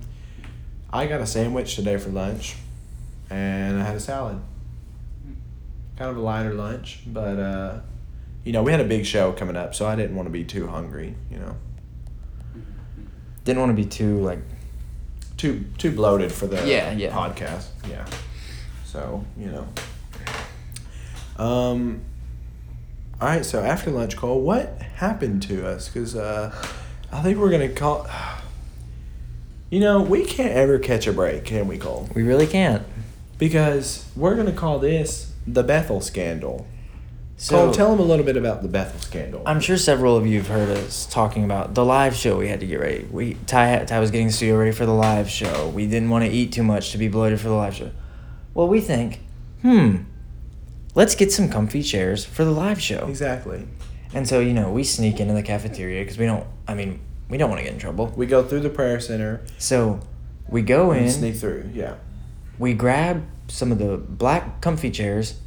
I 0.93 1.07
got 1.07 1.21
a 1.21 1.27
sandwich 1.27 1.75
today 1.77 1.97
for 1.97 2.11
lunch, 2.11 2.57
and 3.31 3.81
I 3.81 3.85
had 3.85 3.97
a 3.97 4.01
salad. 4.01 4.41
Kind 5.97 6.11
of 6.11 6.17
a 6.19 6.21
lighter 6.21 6.53
lunch, 6.53 7.01
but 7.07 7.39
uh, 7.39 7.79
you 8.45 8.53
know 8.53 8.63
we 8.63 8.71
had 8.71 8.81
a 8.81 8.85
big 8.85 9.07
show 9.07 9.33
coming 9.33 9.57
up, 9.57 9.75
so 9.75 9.87
I 9.87 9.97
didn't 9.97 10.15
want 10.15 10.27
to 10.27 10.33
be 10.33 10.45
too 10.45 10.67
hungry. 10.67 11.15
You 11.31 11.39
know, 11.39 11.57
Didn't 13.45 13.61
want 13.61 13.71
to 13.71 13.83
be 13.83 13.89
too 13.89 14.19
like 14.21 14.41
too 15.39 15.65
too 15.79 15.91
bloated 15.93 16.33
for 16.33 16.47
the 16.47 16.57
Yeah, 16.69 16.93
yeah. 16.93 17.11
podcast. 17.13 17.67
Yeah. 17.89 18.05
So 18.97 19.27
you 19.37 19.51
know. 19.51 19.69
Um. 21.37 22.01
All 23.21 23.29
right. 23.29 23.45
So 23.45 23.61
after 23.63 23.91
lunch, 23.91 24.17
Cole, 24.17 24.41
what 24.41 24.81
happened 24.81 25.43
to 25.43 25.69
us? 25.69 25.91
Because 25.91 26.17
uh, 26.17 26.51
I 27.13 27.21
think 27.21 27.37
we're 27.39 27.51
gonna 27.51 27.69
call. 27.69 28.09
You 29.69 29.81
know, 29.81 30.01
we 30.01 30.25
can't 30.25 30.53
ever 30.53 30.79
catch 30.79 31.09
a 31.09 31.13
break, 31.13 31.45
can 31.45 31.67
we, 31.67 31.77
Cole? 31.77 32.09
we 32.15 32.23
really 32.23 32.47
can't. 32.47 32.85
Because 33.37 34.09
we're 34.15 34.37
gonna 34.37 34.53
call 34.53 34.79
this 34.79 35.33
the 35.45 35.65
Bethel 35.65 36.01
scandal. 36.01 36.69
So 37.37 37.65
Cole, 37.65 37.75
tell 37.75 37.91
them 37.91 37.99
a 37.99 38.05
little 38.05 38.25
bit 38.25 38.37
about 38.37 38.63
the 38.63 38.69
Bethel 38.69 39.01
scandal. 39.01 39.43
I'm 39.45 39.59
sure 39.59 39.77
several 39.77 40.17
of 40.17 40.25
you 40.25 40.39
have 40.39 40.47
heard 40.47 40.69
us 40.69 41.05
talking 41.07 41.43
about 41.43 41.75
the 41.75 41.85
live 41.85 42.15
show. 42.15 42.39
We 42.39 42.47
had 42.47 42.61
to 42.61 42.67
get 42.67 42.79
ready. 42.79 43.09
We 43.11 43.35
Ty 43.49 43.87
Ty 43.87 43.99
was 43.99 44.13
getting 44.13 44.29
the 44.29 44.33
studio 44.33 44.57
ready 44.57 44.71
for 44.71 44.87
the 44.87 44.95
live 44.95 45.29
show. 45.29 45.69
We 45.69 45.89
didn't 45.89 46.11
want 46.11 46.25
to 46.25 46.31
eat 46.31 46.53
too 46.53 46.63
much 46.63 46.93
to 46.93 46.99
be 46.99 47.09
bloated 47.09 47.41
for 47.41 47.49
the 47.49 47.55
live 47.55 47.75
show. 47.75 47.91
Well, 48.57 48.69
we 48.69 48.81
think, 48.81 49.21
hmm, 49.63 49.97
let's 50.95 51.15
get 51.15 51.31
some 51.31 51.49
comfy 51.49 51.83
chairs 51.83 52.25
for 52.25 52.45
the 52.45 52.51
live 52.51 52.81
show. 52.81 53.07
exactly. 53.09 53.67
And 54.15 54.27
so 54.27 54.41
you 54.41 54.55
know 54.55 54.71
we 54.71 54.83
sneak 54.85 55.21
into 55.21 55.35
the 55.35 55.43
cafeteria 55.43 56.03
because 56.03 56.17
we 56.19 56.25
don't. 56.27 56.47
I 56.67 56.75
mean, 56.75 57.01
we 57.29 57.37
don't 57.39 57.51
want 57.51 57.59
to 57.61 57.65
get 57.65 57.73
in 57.75 57.79
trouble. 57.79 58.13
We 58.17 58.25
go 58.27 58.43
through 58.43 58.61
the 58.61 58.71
prayer 58.71 58.99
center 59.01 59.43
So 59.59 60.01
we 60.49 60.63
go 60.63 60.93
in. 60.93 61.11
sneak 61.11 61.37
through. 61.37 61.71
Yeah. 61.75 61.97
we 62.59 62.73
grab 62.73 63.25
some 63.49 63.71
of 63.73 63.79
the 63.79 63.97
black 63.99 64.61
comfy 64.63 64.91
chairs, 64.91 65.39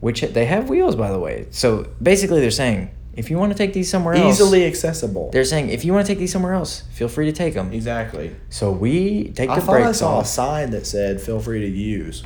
which 0.00 0.20
they 0.20 0.44
have 0.46 0.68
wheels, 0.68 0.96
by 0.96 1.10
the 1.10 1.18
way. 1.18 1.46
So 1.50 1.88
basically, 2.02 2.40
they're 2.40 2.50
saying 2.50 2.90
if 3.14 3.30
you 3.30 3.38
want 3.38 3.52
to 3.52 3.58
take 3.58 3.72
these 3.72 3.88
somewhere 3.88 4.14
else, 4.14 4.34
Easily 4.40 4.66
accessible. 4.66 5.30
they're 5.32 5.44
saying 5.44 5.70
if 5.70 5.84
you 5.84 5.92
want 5.94 6.06
to 6.06 6.12
take 6.12 6.18
these 6.18 6.32
somewhere 6.32 6.52
else, 6.54 6.82
feel 6.92 7.08
free 7.08 7.26
to 7.26 7.32
take 7.32 7.54
them. 7.54 7.72
Exactly. 7.72 8.34
So 8.50 8.70
we 8.70 9.30
take 9.30 9.48
I 9.50 9.54
the 9.56 9.62
thought 9.62 9.80
I 9.80 9.92
saw 9.92 10.20
a 10.20 10.24
sign 10.24 10.70
that 10.72 10.86
said 10.86 11.20
"Feel 11.22 11.40
free 11.40 11.60
to 11.60 11.66
use." 11.68 12.22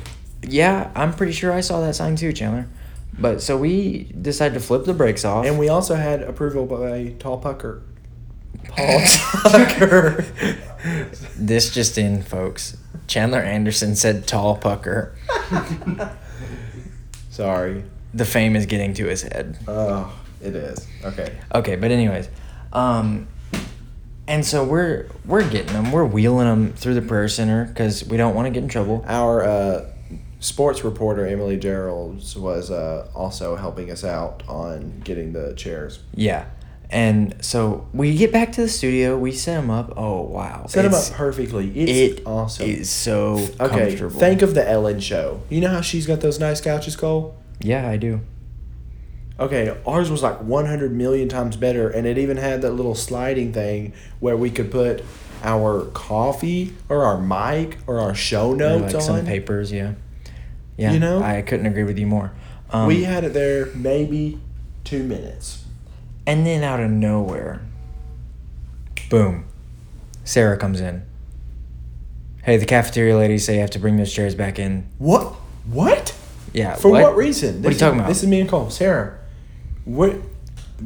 Yeah, 0.47 0.91
I'm 0.95 1.13
pretty 1.13 1.33
sure 1.33 1.51
I 1.51 1.61
saw 1.61 1.81
that 1.81 1.95
sign 1.95 2.15
too, 2.15 2.33
Chandler. 2.33 2.67
But 3.17 3.41
so 3.41 3.57
we 3.57 4.11
decided 4.21 4.55
to 4.55 4.59
flip 4.59 4.85
the 4.85 4.93
brakes 4.93 5.23
off. 5.23 5.45
And 5.45 5.57
we 5.57 5.69
also 5.69 5.95
had 5.95 6.21
approval 6.21 6.65
by 6.65 7.15
Tall 7.19 7.37
Pucker. 7.37 7.81
Paul 8.67 9.01
Tucker. 9.43 10.25
this 11.37 11.73
just 11.73 11.97
in, 11.97 12.23
folks. 12.23 12.77
Chandler 13.07 13.39
Anderson 13.39 13.95
said 13.95 14.27
tall 14.27 14.57
pucker. 14.57 15.15
Sorry. 17.29 17.83
The 18.13 18.25
fame 18.25 18.55
is 18.55 18.65
getting 18.65 18.93
to 18.95 19.05
his 19.05 19.21
head. 19.21 19.57
Oh, 19.67 20.13
it 20.41 20.55
is. 20.55 20.87
Okay. 21.03 21.35
Okay, 21.53 21.75
but 21.75 21.91
anyways, 21.91 22.29
um, 22.73 23.27
and 24.27 24.45
so 24.45 24.63
we're 24.63 25.07
we're 25.25 25.47
getting 25.47 25.73
them, 25.73 25.91
we're 25.91 26.05
wheeling 26.05 26.47
them 26.47 26.73
through 26.73 26.93
the 26.95 27.01
prayer 27.01 27.27
center 27.27 27.65
because 27.65 28.05
we 28.05 28.17
don't 28.17 28.33
want 28.33 28.45
to 28.47 28.51
get 28.51 28.63
in 28.63 28.69
trouble. 28.69 29.03
Our 29.07 29.43
uh, 29.43 29.85
sports 30.45 30.83
reporter 30.83 31.25
Emily 31.25 31.57
Geralds 31.57 32.35
was 32.35 32.69
uh, 32.71 33.07
also 33.15 33.55
helping 33.55 33.89
us 33.91 34.03
out 34.03 34.43
on 34.47 35.01
getting 35.03 35.33
the 35.33 35.53
chairs. 35.55 35.99
Yeah, 36.13 36.45
and 36.89 37.35
so 37.43 37.87
we 37.93 38.15
get 38.15 38.31
back 38.31 38.51
to 38.53 38.61
the 38.61 38.69
studio, 38.69 39.17
we 39.17 39.31
set 39.31 39.55
them 39.59 39.69
up. 39.71 39.93
Oh 39.97 40.21
wow, 40.21 40.65
Set 40.67 40.83
them 40.83 40.93
up 40.93 41.11
perfectly. 41.13 41.69
It's 41.77 42.19
It 42.19 42.23
awesome. 42.25 42.69
is 42.69 42.89
so 42.89 43.37
okay. 43.59 43.87
comfortable. 43.87 44.19
Think 44.19 44.41
of 44.41 44.53
the 44.53 44.67
Ellen 44.69 44.99
show. 44.99 45.41
You 45.49 45.61
know 45.61 45.69
how 45.69 45.81
she's 45.81 46.05
got 46.05 46.21
those 46.21 46.39
nice 46.39 46.61
couches, 46.61 46.95
Cole? 46.95 47.35
yeah, 47.59 47.89
I 47.89 47.97
do. 47.97 48.21
Okay, 49.37 49.75
ours 49.85 50.09
was 50.09 50.23
like 50.23 50.41
100 50.41 50.93
million 50.93 51.27
times 51.27 51.57
better, 51.57 51.89
and 51.89 52.07
it 52.07 52.17
even 52.17 52.37
had 52.37 52.61
that 52.61 52.71
little 52.71 52.95
sliding 52.95 53.51
thing 53.51 53.91
where 54.21 54.37
we 54.37 54.49
could 54.49 54.71
put 54.71 55.03
our 55.43 55.85
coffee 55.93 56.73
or 56.87 57.03
our 57.03 57.19
mic 57.19 57.77
or 57.85 57.99
our 57.99 58.15
show 58.15 58.51
Or, 58.51 58.55
notes 58.55 58.93
like 58.93 58.95
on. 58.95 59.01
some 59.01 59.25
papers, 59.25 59.73
yeah, 59.73 59.95
yeah. 60.77 60.91
You 60.93 60.99
know? 60.99 61.21
I 61.21 61.41
couldn't 61.41 61.65
agree 61.65 61.83
with 61.83 61.97
you 61.97 62.07
more. 62.07 62.31
Um, 62.71 62.87
we 62.87 63.03
had 63.03 63.23
it 63.23 63.33
there 63.33 63.67
maybe 63.75 64.39
two 64.83 65.03
minutes. 65.03 65.63
and 66.27 66.45
then 66.45 66.63
out 66.63 66.79
of 66.79 66.89
nowhere, 66.89 67.61
boom, 69.09 69.45
Sarah 70.23 70.57
comes 70.57 70.81
in. 70.81 71.03
Hey, 72.43 72.57
the 72.57 72.65
cafeteria 72.65 73.17
ladies 73.17 73.45
say 73.45 73.55
you 73.55 73.61
have 73.61 73.71
to 73.71 73.79
bring 73.79 73.97
those 73.97 74.13
chairs 74.13 74.35
back 74.35 74.59
in. 74.59 74.87
What? 74.97 75.33
What? 75.65 76.15
Yeah. 76.53 76.75
For 76.75 76.89
what, 76.89 77.15
reason? 77.15 77.61
What 77.63 77.69
are 77.69 77.73
you 77.73 77.79
talking 77.79 77.95
is- 77.95 78.01
about? 78.01 78.07
This 78.09 78.23
is 78.23 78.29
me 78.29 78.39
and 78.39 78.49
Cole. 78.49 78.69
Sarah, 78.69 79.17
what? 79.83 80.15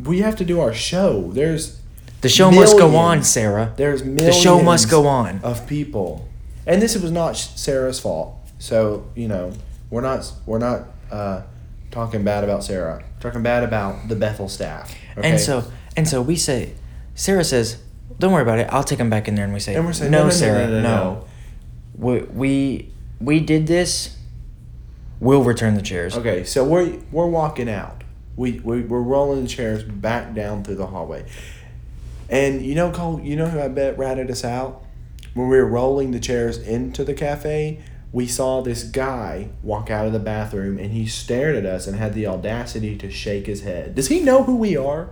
We 0.03 0.19
have 0.19 0.35
to 0.37 0.45
do 0.45 0.59
our 0.59 0.73
show. 0.73 1.31
There's 1.33 1.79
The 2.21 2.29
show 2.29 2.51
must 2.51 2.77
go 2.77 2.95
on. 2.95 3.23
Sarah. 3.23 3.73
there's 3.75 4.03
The 4.03 4.31
show 4.31 4.61
must 4.61 4.89
go 4.89 5.07
on. 5.07 5.39
of 5.43 5.65
people, 5.67 6.27
and 6.67 6.81
this 6.81 6.95
was 6.95 7.11
not 7.11 7.35
Sarah's 7.37 7.99
fault. 7.99 8.35
So 8.59 9.05
you 9.15 9.27
know, 9.27 9.51
we're 9.89 10.01
not 10.01 10.31
we're 10.45 10.59
not 10.59 10.87
uh, 11.11 11.41
talking 11.91 12.23
bad 12.23 12.43
about 12.43 12.63
Sarah. 12.63 13.03
talking 13.19 13.43
bad 13.43 13.63
about 13.63 14.07
the 14.07 14.15
Bethel 14.15 14.49
staff. 14.49 14.95
Okay? 15.17 15.29
And 15.29 15.39
so 15.39 15.71
and 15.95 16.07
so 16.07 16.21
we 16.21 16.35
say, 16.35 16.73
Sarah 17.15 17.43
says, 17.43 17.81
"Don't 18.19 18.31
worry 18.31 18.43
about 18.43 18.59
it. 18.59 18.67
I'll 18.71 18.83
take 18.83 18.99
them 18.99 19.09
back 19.09 19.27
in 19.27 19.35
there." 19.35 19.45
And 19.45 19.53
we 19.53 19.59
say, 19.59 19.75
And 19.75 19.85
we're 19.85 19.93
saying, 19.93 20.11
"No, 20.11 20.19
no, 20.19 20.23
no, 20.25 20.29
Sarah, 20.29 20.67
no, 20.67 20.81
no, 20.81 20.81
no." 20.81 21.25
We, 21.97 22.21
we 22.21 22.91
we 23.19 23.39
did 23.39 23.67
this. 23.67 24.15
We'll 25.19 25.43
return 25.43 25.75
the 25.75 25.81
chairs. 25.81 26.17
Okay, 26.17 26.43
so 26.45 26.63
we're 26.63 26.97
we're 27.11 27.27
walking 27.27 27.69
out. 27.69 28.03
We, 28.37 28.61
we 28.61 28.81
we're 28.81 29.01
rolling 29.01 29.43
the 29.43 29.49
chairs 29.49 29.83
back 29.83 30.33
down 30.33 30.63
through 30.63 30.75
the 30.75 30.87
hallway. 30.87 31.25
And 32.29 32.61
you 32.61 32.75
know, 32.75 32.91
Cole, 32.91 33.19
you 33.19 33.35
know 33.35 33.47
who 33.47 33.59
I 33.59 33.67
bet 33.67 33.97
ratted 33.97 34.31
us 34.31 34.45
out? 34.45 34.85
When 35.33 35.49
we 35.49 35.57
were 35.57 35.65
rolling 35.65 36.11
the 36.11 36.19
chairs 36.19 36.57
into 36.57 37.03
the 37.03 37.13
cafe, 37.13 37.81
we 38.11 38.25
saw 38.27 38.61
this 38.61 38.83
guy 38.83 39.49
walk 39.61 39.89
out 39.89 40.07
of 40.07 40.13
the 40.13 40.19
bathroom 40.19 40.79
and 40.79 40.91
he 40.91 41.05
stared 41.05 41.55
at 41.55 41.65
us 41.65 41.85
and 41.85 41.97
had 41.97 42.13
the 42.13 42.25
audacity 42.25 42.97
to 42.97 43.11
shake 43.11 43.45
his 43.45 43.61
head. 43.61 43.95
Does 43.95 44.07
he 44.07 44.19
know 44.21 44.43
who 44.43 44.55
we 44.55 44.75
are? 44.75 45.09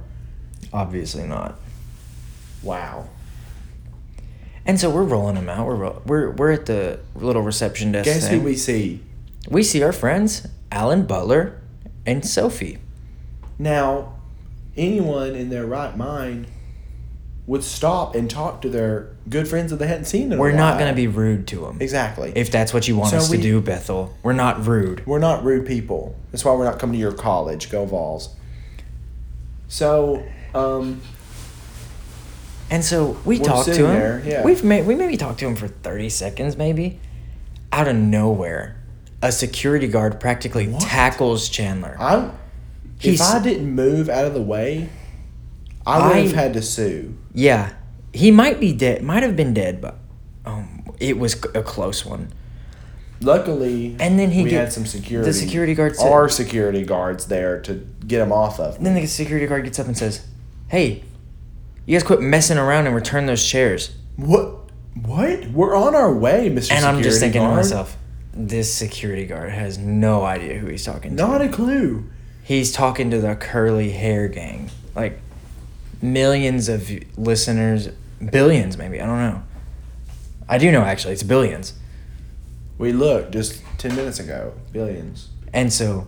Obviously 0.73 1.23
not. 1.23 1.59
Wow. 2.63 3.09
And 4.65 4.79
so 4.79 4.89
we're 4.89 5.03
rolling 5.03 5.35
him 5.35 5.47
out. 5.47 5.65
We're 5.65 5.75
ro- 5.75 6.01
we're 6.05 6.31
we're 6.31 6.51
at 6.51 6.65
the 6.65 6.99
little 7.15 7.41
reception 7.41 7.91
desk. 7.91 8.05
Guess 8.05 8.27
thing. 8.27 8.39
who 8.39 8.45
we 8.45 8.55
see? 8.55 9.01
we 9.49 9.63
see 9.63 9.81
our 9.83 9.93
friends 9.93 10.47
Alan 10.71 11.05
Butler 11.05 11.61
and 12.05 12.25
Sophie. 12.25 12.79
Now, 13.57 14.15
anyone 14.75 15.35
in 15.35 15.49
their 15.49 15.65
right 15.65 15.95
mind 15.95 16.47
would 17.47 17.63
stop 17.63 18.13
and 18.13 18.29
talk 18.29 18.61
to 18.61 18.69
their 18.69 19.07
good 19.29 19.47
friends 19.47 19.71
that 19.71 19.77
they 19.77 19.87
hadn't 19.87 20.03
seen 20.05 20.31
in 20.33 20.37
a 20.37 20.41
We're 20.41 20.51
not 20.51 20.77
gonna 20.77 20.93
be 20.93 21.07
rude 21.07 21.47
to 21.47 21.61
them. 21.61 21.77
Exactly. 21.79 22.33
If 22.35 22.51
that's 22.51 22.73
what 22.73 22.87
you 22.89 22.97
want 22.97 23.11
So 23.11 23.17
us 23.17 23.29
we- 23.29 23.37
to 23.37 23.43
do, 23.43 23.61
Bethel, 23.61 24.13
we're 24.21 24.33
not 24.33 24.65
rude. 24.67 25.05
We're 25.07 25.19
not 25.19 25.43
rude 25.45 25.65
people. 25.65 26.15
That's 26.31 26.43
why 26.43 26.53
we're 26.53 26.65
not 26.65 26.77
coming 26.77 26.93
to 26.93 26.99
your 26.99 27.13
college. 27.13 27.71
Go 27.71 27.85
Vols. 27.85 28.35
So, 29.69 30.23
um, 30.53 31.01
And 32.69 32.83
so 32.83 33.17
we 33.23 33.39
talked 33.39 33.67
to 33.67 33.75
him. 33.75 33.93
there, 33.93 34.21
yeah. 34.25 34.43
We've 34.43 34.61
may, 34.63 34.81
we 34.81 34.95
maybe 34.95 35.15
talked 35.15 35.39
to 35.39 35.47
him 35.47 35.55
for 35.55 35.69
thirty 35.69 36.09
seconds, 36.09 36.57
maybe. 36.57 36.99
Out 37.71 37.87
of 37.87 37.95
nowhere, 37.95 38.75
a 39.21 39.31
security 39.31 39.87
guard 39.87 40.19
practically 40.19 40.67
What? 40.67 40.81
tackles 40.81 41.47
Chandler. 41.49 41.95
I'm. 41.99 42.31
If 43.01 43.21
I 43.21 43.39
didn't 43.39 43.71
move 43.71 44.09
out 44.09 44.25
of 44.25 44.33
the 44.33 44.41
way, 44.41 44.89
I 45.87 46.07
would 46.07 46.17
have 46.17 46.31
had 46.33 46.53
to 46.53 46.61
sue. 46.61 47.17
yeah, 47.33 47.73
he 48.13 48.29
might 48.31 48.59
be 48.59 48.73
dead. 48.73 49.01
Might 49.03 49.23
have 49.23 49.35
been 49.35 49.53
dead, 49.53 49.79
but 49.81 49.97
um, 50.45 50.85
it 50.99 51.17
was 51.17 51.33
a 51.55 51.61
close 51.63 52.05
one. 52.05 52.31
Luckily, 53.19 53.95
And 53.99 54.19
then 54.19 54.29
he 54.31 54.43
we 54.43 54.49
get- 54.51 54.59
had 54.65 54.73
some 54.73 54.85
security. 54.85 55.27
the 55.27 55.33
security 55.33 55.73
guard 55.73 55.95
said- 55.95 56.11
our 56.11 56.29
security 56.29 56.83
guards 56.83 57.25
there 57.25 57.59
to 57.61 57.87
get 58.05 58.21
him 58.21 58.31
off 58.31 58.59
of. 58.59 58.81
Then 58.83 58.93
the 58.93 59.05
security 59.07 59.47
guard 59.47 59.63
gets 59.63 59.79
up 59.79 59.87
and 59.87 59.97
says, 59.97 60.25
"Hey, 60.67 61.03
you 61.87 61.95
guys 61.95 62.03
quit 62.03 62.21
messing 62.21 62.57
around 62.59 62.85
and 62.85 62.93
return 62.95 63.25
those 63.25 63.43
chairs." 63.43 63.95
What? 64.17 64.69
What? 65.03 65.47
We're 65.51 65.75
on 65.75 65.95
our 65.95 66.13
way, 66.13 66.49
Mister. 66.49 66.73
And 66.75 66.85
I'm 66.85 67.01
just 67.01 67.19
Security 67.19 67.39
thinking 67.39 67.49
to 67.49 67.55
myself, 67.55 67.97
this 68.33 68.71
security 68.73 69.25
guard 69.25 69.51
has 69.51 69.77
no 69.79 70.23
idea 70.23 70.57
who 70.59 70.67
he's 70.67 70.83
talking 70.85 71.15
to. 71.15 71.17
Not 71.17 71.41
a 71.41 71.49
clue. 71.49 72.09
he's 72.43 72.71
talking 72.71 73.09
to 73.11 73.19
the 73.19 73.35
curly 73.35 73.91
hair 73.91 74.27
gang. 74.27 74.69
Like 74.95 75.19
millions 76.01 76.69
of 76.69 76.89
listeners, 77.17 77.89
billions 78.31 78.77
maybe, 78.77 79.01
I 79.01 79.05
don't 79.05 79.19
know. 79.19 79.43
I 80.49 80.57
do 80.57 80.71
know 80.71 80.81
actually, 80.81 81.13
it's 81.13 81.23
billions. 81.23 81.73
We 82.77 82.93
looked 82.93 83.31
just 83.31 83.61
ten 83.77 83.95
minutes 83.95 84.19
ago. 84.19 84.53
Billions. 84.71 85.29
And 85.53 85.73
so 85.73 86.07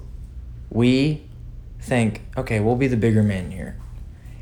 we 0.69 1.23
think, 1.81 2.21
okay, 2.37 2.59
we'll 2.59 2.75
be 2.75 2.87
the 2.87 2.97
bigger 2.97 3.23
men 3.23 3.51
here. 3.51 3.75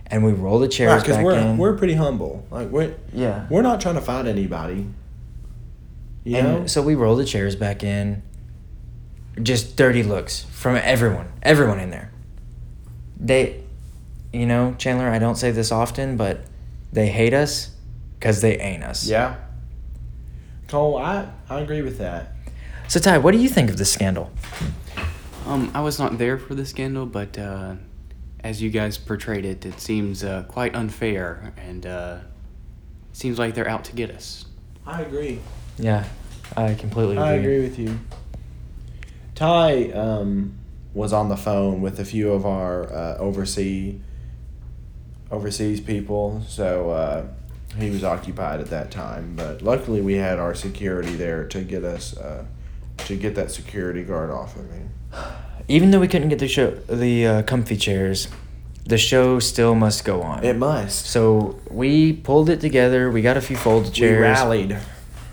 And 0.08 0.24
we 0.24 0.32
roll 0.32 0.60
the 0.60 0.68
chairs 0.68 1.02
Right, 1.02 1.10
back 1.10 1.26
we're 1.26 1.38
in. 1.38 1.58
we're 1.58 1.78
pretty 1.78 1.96
humble. 1.96 2.46
Like 2.52 2.70
we're 2.70 2.96
yeah. 3.14 3.46
we're 3.50 3.62
not 3.62 3.82
trying 3.82 3.96
to 3.96 4.02
fight 4.02 4.26
anybody. 4.26 4.88
You 6.24 6.42
know. 6.42 6.68
So 6.68 6.82
we 6.82 6.96
roll 6.96 7.16
the 7.16 7.26
chairs 7.26 7.56
back 7.56 7.84
in. 7.84 8.22
Just 9.42 9.76
dirty 9.78 10.04
looks 10.04 10.44
from 10.46 10.76
everyone, 10.76 11.32
everyone 11.44 11.80
in 11.80 11.90
there. 11.90 12.12
They, 13.20 13.64
you 14.34 14.46
know, 14.46 14.76
Chandler, 14.78 15.10
I 15.10 15.20
don't 15.20 15.36
say 15.36 15.52
this 15.52 15.72
often, 15.72 16.18
but 16.18 16.42
they 16.92 17.08
hate 17.08 17.34
us 17.34 17.72
because 18.20 18.42
they 18.42 18.58
ain't 18.58 18.84
us. 18.84 19.08
yeah. 19.08 19.36
Cole, 20.68 20.98
I 20.98 21.30
I 21.50 21.62
agree 21.62 21.82
with 21.82 21.98
that. 22.00 22.34
So, 22.90 23.00
Ty, 23.00 23.20
what 23.20 23.32
do 23.32 23.38
you 23.38 23.50
think 23.50 23.70
of 23.70 23.78
this 23.78 23.92
scandal? 23.92 24.32
Um, 25.46 25.72
I 25.74 25.82
was 25.82 25.98
not 25.98 26.18
there 26.18 26.38
for 26.38 26.56
the 26.56 26.66
scandal, 26.66 27.06
but 27.06 27.38
uh, 27.38 27.76
as 28.42 28.62
you 28.62 28.70
guys 28.70 28.98
portrayed 28.98 29.46
it, 29.46 29.66
it 29.66 29.80
seems 29.80 30.24
uh, 30.24 30.44
quite 30.50 30.76
unfair, 30.76 31.54
and 31.58 31.86
uh, 31.86 32.18
seems 33.14 33.40
like 33.40 33.56
they're 33.56 33.68
out 33.68 33.86
to 33.86 33.96
get 33.96 34.12
us. 34.12 34.46
I 34.86 35.02
agree. 35.02 35.40
Yeah, 35.78 36.06
I 36.56 36.74
completely 36.74 37.16
agree. 37.16 37.28
I 37.28 37.34
agree 37.34 37.62
with 37.62 37.80
you. 37.80 37.98
Ty 39.36 39.92
um, 39.92 40.58
was 40.94 41.14
on 41.14 41.30
the 41.30 41.38
phone 41.38 41.82
with 41.82 42.00
a 42.00 42.06
few 42.06 42.32
of 42.32 42.46
our 42.46 42.92
uh, 42.92 43.18
overseas 43.18 44.02
overseas 45.32 45.82
people, 45.82 46.42
so 46.48 46.90
uh, 46.90 47.26
he 47.78 47.90
was 47.90 48.04
occupied 48.04 48.60
at 48.60 48.68
that 48.68 48.92
time. 48.92 49.34
But 49.36 49.62
luckily, 49.62 50.02
we 50.02 50.16
had 50.16 50.40
our 50.40 50.54
security 50.56 51.16
there 51.16 51.46
to 51.48 51.62
get 51.62 51.84
us 51.84 52.18
uh, 52.18 52.46
to 53.00 53.16
get 53.16 53.36
that 53.36 53.52
security 53.52 54.04
guard 54.04 54.30
off 54.32 54.56
of 54.56 54.70
me. 54.72 54.80
Even 55.68 55.92
though 55.92 56.00
we 56.00 56.08
couldn't 56.08 56.30
get 56.30 56.40
the 56.40 56.48
show, 56.48 56.72
the 56.72 57.28
uh, 57.28 57.42
comfy 57.44 57.76
chairs, 57.76 58.30
the 58.86 58.98
show 58.98 59.40
still 59.40 59.76
must 59.76 60.06
go 60.06 60.22
on. 60.22 60.44
It 60.44 60.56
must. 60.56 61.06
so 61.08 61.60
we 61.70 62.14
pulled 62.14 62.50
it 62.50 62.62
together. 62.62 63.12
We 63.12 63.22
got 63.22 63.36
a 63.38 63.42
few 63.42 63.58
folded 63.58 63.94
chairs. 63.94 64.18
We 64.18 64.24
rallied. 64.24 64.78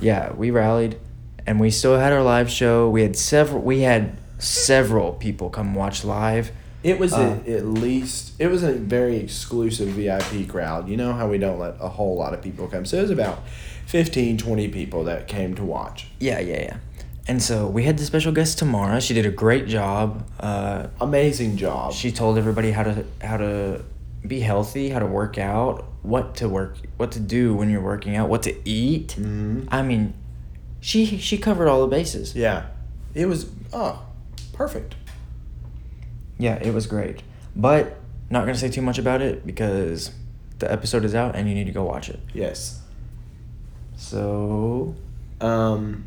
Yeah, 0.00 0.32
we 0.32 0.50
rallied, 0.50 0.98
and 1.46 1.60
we 1.60 1.70
still 1.70 1.98
had 1.98 2.12
our 2.12 2.22
live 2.22 2.50
show. 2.50 2.90
We 2.90 3.02
had 3.02 3.16
several. 3.16 3.62
We 3.62 3.80
had 3.80 4.18
several 4.38 5.12
people 5.12 5.50
come 5.50 5.74
watch 5.74 6.04
live. 6.04 6.50
It 6.84 6.98
was 6.98 7.12
Uh, 7.14 7.38
a, 7.46 7.56
at 7.56 7.66
least 7.66 8.32
it 8.38 8.46
was 8.48 8.62
a 8.62 8.72
very 8.74 9.16
exclusive 9.16 9.88
VIP 9.88 10.46
crowd. 10.46 10.88
You 10.88 10.96
know 10.96 11.12
how 11.14 11.28
we 11.28 11.38
don't 11.38 11.58
let 11.58 11.74
a 11.80 11.88
whole 11.88 12.16
lot 12.16 12.34
of 12.34 12.42
people 12.42 12.66
come. 12.68 12.84
So 12.84 12.98
it 12.98 13.02
was 13.02 13.10
about 13.10 13.40
15, 13.86 14.36
20 14.38 14.68
people 14.68 15.04
that 15.04 15.26
came 15.26 15.54
to 15.56 15.64
watch. 15.64 16.06
Yeah, 16.20 16.38
yeah, 16.40 16.60
yeah. 16.62 16.76
And 17.26 17.42
so 17.42 17.66
we 17.66 17.84
had 17.84 17.96
the 17.96 18.04
special 18.04 18.32
guest 18.32 18.58
Tamara. 18.58 19.00
She 19.00 19.14
did 19.14 19.24
a 19.24 19.30
great 19.30 19.66
job. 19.66 20.28
Uh, 20.38 20.88
Amazing 21.00 21.56
job. 21.56 21.92
she 21.94 22.12
told 22.12 22.36
everybody 22.36 22.70
how 22.70 22.82
to 22.82 23.04
how 23.22 23.38
to 23.38 23.82
be 24.26 24.40
healthy, 24.40 24.90
how 24.90 24.98
to 24.98 25.06
work 25.06 25.38
out, 25.38 25.84
what 26.02 26.36
to 26.36 26.48
work, 26.50 26.76
what 26.98 27.12
to 27.12 27.20
do 27.20 27.54
when 27.54 27.70
you're 27.70 27.80
working 27.82 28.14
out, 28.16 28.28
what 28.28 28.42
to 28.42 28.54
eat. 28.68 29.16
Mhm. 29.18 29.68
I 29.70 29.80
mean, 29.80 30.12
she 30.80 31.16
she 31.16 31.38
covered 31.38 31.66
all 31.68 31.80
the 31.80 31.86
bases. 31.96 32.34
Yeah. 32.36 32.64
It 33.14 33.26
was 33.26 33.46
oh, 33.72 34.02
perfect. 34.52 34.94
Yeah, 36.38 36.56
it 36.56 36.72
was 36.74 36.86
great. 36.86 37.22
But 37.54 37.96
not 38.30 38.40
gonna 38.46 38.56
say 38.58 38.68
too 38.68 38.82
much 38.82 38.98
about 38.98 39.22
it 39.22 39.46
because 39.46 40.10
the 40.58 40.70
episode 40.70 41.04
is 41.04 41.14
out 41.14 41.36
and 41.36 41.48
you 41.48 41.54
need 41.54 41.64
to 41.64 41.72
go 41.72 41.84
watch 41.84 42.08
it. 42.08 42.20
Yes. 42.32 42.80
So 43.96 44.94
Um 45.40 46.06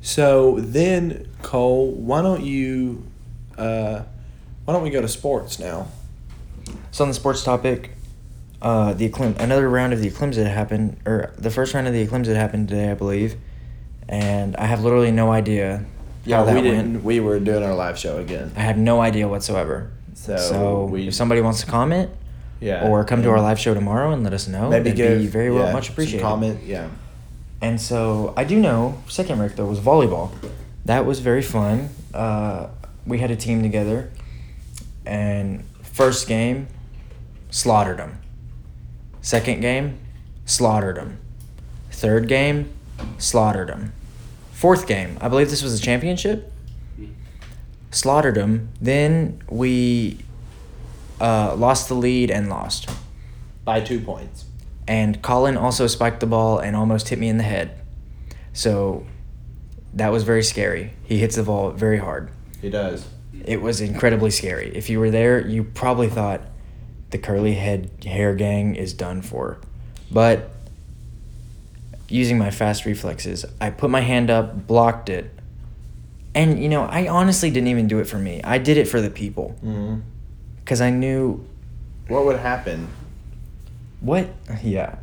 So 0.00 0.56
then 0.60 1.28
Cole, 1.42 1.90
why 1.92 2.22
don't 2.22 2.42
you 2.42 3.04
uh 3.58 4.02
why 4.64 4.74
don't 4.74 4.82
we 4.82 4.90
go 4.90 5.00
to 5.00 5.08
sports 5.08 5.58
now? 5.58 5.88
So 6.90 7.04
on 7.04 7.08
the 7.08 7.14
sports 7.14 7.42
topic, 7.44 7.92
uh, 8.62 8.92
the 8.92 9.08
Eclim- 9.08 9.38
another 9.40 9.68
round 9.68 9.92
of 9.92 10.00
the 10.00 10.08
Eclipse 10.08 10.36
that 10.36 10.48
happened, 10.48 10.96
or 11.06 11.32
the 11.38 11.50
first 11.50 11.72
round 11.74 11.86
of 11.86 11.92
the 11.92 12.00
Eclipse 12.00 12.28
that 12.28 12.36
happened 12.36 12.68
today, 12.68 12.90
I 12.90 12.94
believe, 12.94 13.36
and 14.08 14.54
I 14.56 14.66
have 14.66 14.82
literally 14.82 15.10
no 15.10 15.32
idea 15.32 15.84
that 16.24 16.54
we 16.54 16.62
didn't 16.62 17.02
we 17.02 17.20
were 17.20 17.40
doing 17.40 17.62
our 17.62 17.74
live 17.74 17.98
show 17.98 18.18
again. 18.18 18.52
I 18.56 18.60
have 18.60 18.76
no 18.78 19.00
idea 19.00 19.28
whatsoever. 19.28 19.90
So, 20.14 20.36
So, 20.36 20.84
we 20.84 21.08
if 21.08 21.14
somebody 21.14 21.40
wants 21.40 21.60
to 21.60 21.66
comment 21.66 22.10
yeah. 22.60 22.86
or 22.88 23.04
come 23.04 23.22
to 23.22 23.30
our 23.30 23.40
live 23.40 23.58
show 23.58 23.74
tomorrow 23.74 24.12
and 24.12 24.22
let 24.22 24.32
us 24.34 24.46
know, 24.48 24.68
maybe 24.70 24.90
that'd 24.90 24.96
give 24.96 25.18
be 25.18 25.26
very 25.26 25.50
well 25.50 25.66
yeah, 25.66 25.72
much 25.72 25.88
appreciated. 25.88 26.22
comment, 26.22 26.62
yeah. 26.64 26.88
And 27.62 27.80
so 27.80 28.32
I 28.36 28.44
do 28.44 28.58
know 28.58 29.02
second 29.08 29.38
rec 29.40 29.56
though 29.56 29.66
was 29.66 29.80
volleyball. 29.80 30.30
That 30.84 31.04
was 31.06 31.20
very 31.20 31.42
fun. 31.42 31.90
Uh, 32.12 32.68
we 33.06 33.18
had 33.18 33.30
a 33.30 33.36
team 33.36 33.62
together, 33.62 34.10
and 35.06 35.64
first 35.82 36.26
game, 36.28 36.68
slaughtered 37.50 37.98
them. 37.98 38.18
Second 39.22 39.60
game, 39.60 39.98
slaughtered 40.44 40.96
them. 40.96 41.18
Third 41.90 42.28
game, 42.28 42.70
slaughtered 43.18 43.68
them. 43.68 43.92
Fourth 44.60 44.86
game, 44.86 45.16
I 45.22 45.28
believe 45.28 45.48
this 45.48 45.62
was 45.62 45.80
a 45.80 45.82
championship. 45.82 46.52
Slaughtered 47.92 48.34
them. 48.34 48.68
Then 48.78 49.42
we 49.48 50.18
uh, 51.18 51.56
lost 51.56 51.88
the 51.88 51.94
lead 51.94 52.30
and 52.30 52.50
lost. 52.50 52.90
By 53.64 53.80
two 53.80 54.00
points. 54.00 54.44
And 54.86 55.22
Colin 55.22 55.56
also 55.56 55.86
spiked 55.86 56.20
the 56.20 56.26
ball 56.26 56.58
and 56.58 56.76
almost 56.76 57.08
hit 57.08 57.18
me 57.18 57.30
in 57.30 57.38
the 57.38 57.42
head. 57.42 57.80
So 58.52 59.06
that 59.94 60.12
was 60.12 60.24
very 60.24 60.42
scary. 60.42 60.92
He 61.04 61.16
hits 61.16 61.36
the 61.36 61.42
ball 61.42 61.70
very 61.70 61.96
hard. 61.96 62.30
He 62.60 62.68
does. 62.68 63.08
It 63.42 63.62
was 63.62 63.80
incredibly 63.80 64.30
scary. 64.30 64.76
If 64.76 64.90
you 64.90 65.00
were 65.00 65.10
there, 65.10 65.40
you 65.40 65.64
probably 65.64 66.10
thought 66.10 66.42
the 67.08 67.16
curly 67.16 67.54
head 67.54 67.90
hair 68.04 68.34
gang 68.34 68.74
is 68.76 68.92
done 68.92 69.22
for. 69.22 69.58
But 70.10 70.50
using 72.10 72.36
my 72.38 72.50
fast 72.50 72.84
reflexes, 72.84 73.44
I 73.60 73.70
put 73.70 73.88
my 73.90 74.00
hand 74.00 74.30
up, 74.30 74.66
blocked 74.66 75.08
it. 75.08 75.30
And 76.34 76.62
you 76.62 76.68
know, 76.68 76.82
I 76.84 77.08
honestly 77.08 77.50
didn't 77.50 77.68
even 77.68 77.88
do 77.88 77.98
it 77.98 78.04
for 78.04 78.18
me. 78.18 78.40
I 78.44 78.58
did 78.58 78.76
it 78.76 78.86
for 78.88 79.00
the 79.00 79.10
people 79.10 79.56
Mm-hmm. 79.64 80.00
cuz 80.64 80.80
I 80.80 80.90
knew 80.90 81.44
What 82.08 82.24
would 82.26 82.38
happen? 82.38 82.88
what 84.00 84.28
yeah, 84.62 84.96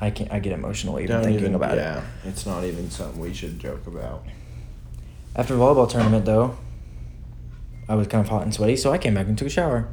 I 0.00 0.10
can 0.10 0.28
I 0.30 0.38
get 0.40 0.52
emotional 0.52 0.98
even 0.98 1.16
Don't 1.16 1.24
thinking 1.24 1.40
even- 1.42 1.54
about 1.54 1.76
yeah, 1.76 1.98
it. 1.98 2.02
Yeah, 2.24 2.30
it's 2.30 2.46
not 2.46 2.64
even 2.64 2.90
something 2.90 3.20
we 3.20 3.32
should 3.34 3.58
joke 3.58 3.86
about. 3.86 4.24
After 5.36 5.54
volleyball 5.54 5.88
tournament 5.88 6.24
though, 6.24 6.56
I 7.88 7.94
was 7.94 8.06
kind 8.08 8.24
of 8.24 8.28
hot 8.30 8.42
and 8.42 8.52
sweaty, 8.54 8.76
so 8.76 8.92
I 8.92 8.98
came 8.98 9.14
back 9.14 9.26
and 9.26 9.36
took 9.38 9.46
a 9.48 9.50
shower. 9.50 9.88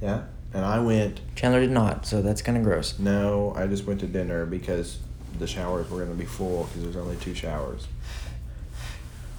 Yeah, 0.00 0.22
and 0.54 0.64
I 0.64 0.78
went. 0.80 1.20
Chandler 1.34 1.60
did 1.60 1.70
not, 1.70 2.06
so 2.06 2.22
that's 2.22 2.40
kind 2.42 2.56
of 2.56 2.64
gross. 2.64 2.98
No, 2.98 3.52
I 3.56 3.66
just 3.66 3.86
went 3.86 4.00
to 4.00 4.06
dinner 4.06 4.46
because 4.46 4.98
the 5.38 5.46
showers 5.46 5.88
were 5.90 5.98
going 6.04 6.10
to 6.10 6.16
be 6.16 6.24
full 6.26 6.64
because 6.64 6.82
there's 6.82 6.96
only 6.96 7.16
two 7.16 7.34
showers. 7.34 7.86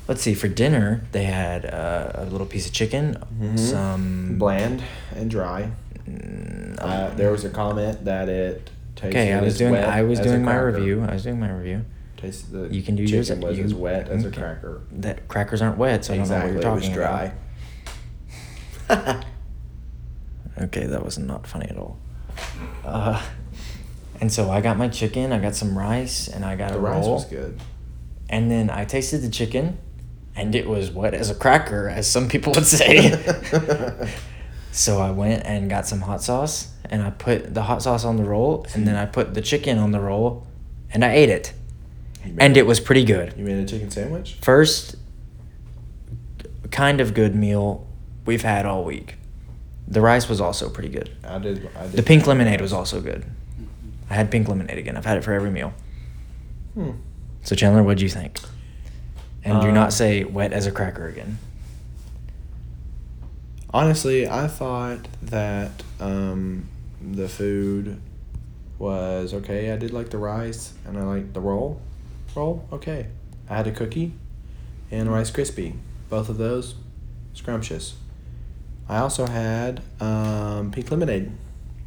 Let's 0.07 0.21
see. 0.21 0.33
For 0.33 0.47
dinner, 0.47 1.05
they 1.11 1.23
had 1.25 1.65
uh, 1.65 2.11
a 2.15 2.25
little 2.25 2.47
piece 2.47 2.65
of 2.67 2.73
chicken, 2.73 3.17
Mhm. 3.39 3.57
some 3.59 4.35
Bland 4.37 4.83
and 5.15 5.29
dry. 5.29 5.71
Mm, 6.09 6.75
Uh, 6.79 7.09
there 7.15 7.31
was 7.31 7.43
a 7.45 7.49
comment 7.49 8.03
that 8.05 8.27
it 8.27 8.69
tasted 8.95 9.17
okay, 9.17 9.33
I 9.33 9.41
was 9.41 9.53
as 9.53 9.59
doing. 9.59 9.75
I 9.75 10.01
was 10.03 10.19
doing 10.19 10.43
my 10.43 10.53
cracker. 10.53 10.71
review. 10.71 11.03
I 11.07 11.13
was 11.13 11.23
doing 11.23 11.39
my 11.39 11.51
review. 11.51 11.85
Tasted 12.17 12.51
the 12.51 12.75
You 12.75 12.81
can 12.83 12.95
do 12.95 13.03
yours. 13.03 13.31
was 13.31 13.57
you, 13.57 13.63
as 13.63 13.73
wet 13.73 14.09
as 14.09 14.25
a 14.25 14.31
cracker. 14.31 14.81
That 14.91 15.27
crackers 15.27 15.61
aren't 15.61 15.77
wet, 15.77 16.03
so 16.05 16.13
exactly, 16.13 16.57
I 16.57 16.61
don't 16.61 16.63
know 16.63 16.73
what 16.75 16.83
you're 16.83 17.03
talking 17.05 17.31
it 18.89 18.89
was 18.89 19.07
dry. 19.07 19.23
Okay, 20.61 20.85
that 20.85 21.03
was 21.03 21.17
not 21.17 21.47
funny 21.47 21.67
at 21.69 21.77
all. 21.77 21.97
Uh, 22.85 23.21
and 24.21 24.31
so 24.31 24.51
I 24.51 24.61
got 24.61 24.77
my 24.77 24.87
chicken. 24.87 25.33
I 25.33 25.39
got 25.39 25.55
some 25.55 25.75
rice, 25.77 26.27
and 26.27 26.45
I 26.45 26.55
got 26.55 26.69
the 26.69 26.77
a 26.77 26.79
rice 26.79 27.03
roll. 27.03 27.15
was 27.15 27.25
good. 27.25 27.59
And 28.29 28.49
then 28.49 28.69
I 28.69 28.85
tasted 28.85 29.23
the 29.23 29.29
chicken, 29.29 29.79
and 30.35 30.55
it 30.55 30.67
was 30.67 30.91
wet 30.91 31.15
as 31.15 31.31
a 31.31 31.35
cracker, 31.35 31.89
as 31.89 32.09
some 32.09 32.29
people 32.29 32.53
would 32.53 32.67
say. 32.67 33.11
so 34.71 35.01
I 35.01 35.09
went 35.09 35.43
and 35.45 35.69
got 35.69 35.87
some 35.87 36.01
hot 36.01 36.21
sauce, 36.21 36.71
and 36.85 37.01
I 37.01 37.09
put 37.09 37.53
the 37.55 37.63
hot 37.63 37.81
sauce 37.81 38.05
on 38.05 38.15
the 38.17 38.23
roll, 38.23 38.65
and 38.75 38.87
then 38.87 38.95
I 38.95 39.07
put 39.07 39.33
the 39.33 39.41
chicken 39.41 39.79
on 39.79 39.91
the 39.91 39.99
roll, 39.99 40.45
and 40.91 41.03
I 41.03 41.13
ate 41.13 41.29
it. 41.29 41.53
And 42.37 42.55
it 42.55 42.67
was 42.67 42.79
pretty 42.79 43.03
good. 43.03 43.33
You 43.35 43.43
made 43.43 43.57
a 43.57 43.65
chicken 43.65 43.89
sandwich. 43.89 44.37
First, 44.41 44.95
kind 46.69 47.01
of 47.01 47.15
good 47.15 47.35
meal 47.35 47.87
we've 48.25 48.43
had 48.43 48.67
all 48.67 48.83
week. 48.83 49.15
The 49.87 49.99
rice 49.99 50.29
was 50.29 50.39
also 50.39 50.69
pretty 50.69 50.89
good. 50.89 51.09
I 51.23 51.39
did. 51.39 51.69
I 51.75 51.87
did 51.87 51.93
The 51.93 52.03
pink 52.03 52.27
lemonade 52.27 52.61
was 52.61 52.71
also 52.71 53.01
good. 53.01 53.25
I 54.11 54.15
had 54.15 54.29
pink 54.29 54.49
lemonade 54.49 54.77
again. 54.77 54.97
I've 54.97 55.05
had 55.05 55.17
it 55.17 55.23
for 55.23 55.31
every 55.31 55.49
meal. 55.49 55.73
Hmm. 56.73 56.91
So 57.43 57.55
Chandler, 57.55 57.81
what 57.81 57.97
do 57.97 58.03
you 58.03 58.09
think? 58.09 58.41
And 59.45 59.61
do 59.61 59.69
Um, 59.69 59.73
not 59.73 59.93
say 59.93 60.25
wet 60.25 60.51
as 60.51 60.67
a 60.67 60.71
cracker 60.71 61.07
again. 61.07 61.37
Honestly, 63.73 64.27
I 64.27 64.47
thought 64.47 65.07
that 65.21 65.71
um, 66.01 66.67
the 67.01 67.29
food 67.29 68.01
was 68.77 69.33
okay. 69.33 69.71
I 69.71 69.77
did 69.77 69.93
like 69.93 70.09
the 70.09 70.17
rice 70.17 70.73
and 70.85 70.97
I 70.97 71.03
liked 71.03 71.33
the 71.33 71.39
roll. 71.39 71.79
Roll, 72.35 72.67
okay. 72.73 73.07
I 73.49 73.55
had 73.55 73.67
a 73.67 73.71
cookie 73.71 74.11
and 74.91 75.07
a 75.07 75.11
Rice 75.11 75.31
Krispie. 75.31 75.75
Both 76.09 76.27
of 76.27 76.37
those, 76.37 76.75
scrumptious. 77.33 77.95
I 78.89 78.97
also 78.97 79.25
had 79.25 79.81
um, 80.01 80.71
pink 80.71 80.91
lemonade. 80.91 81.31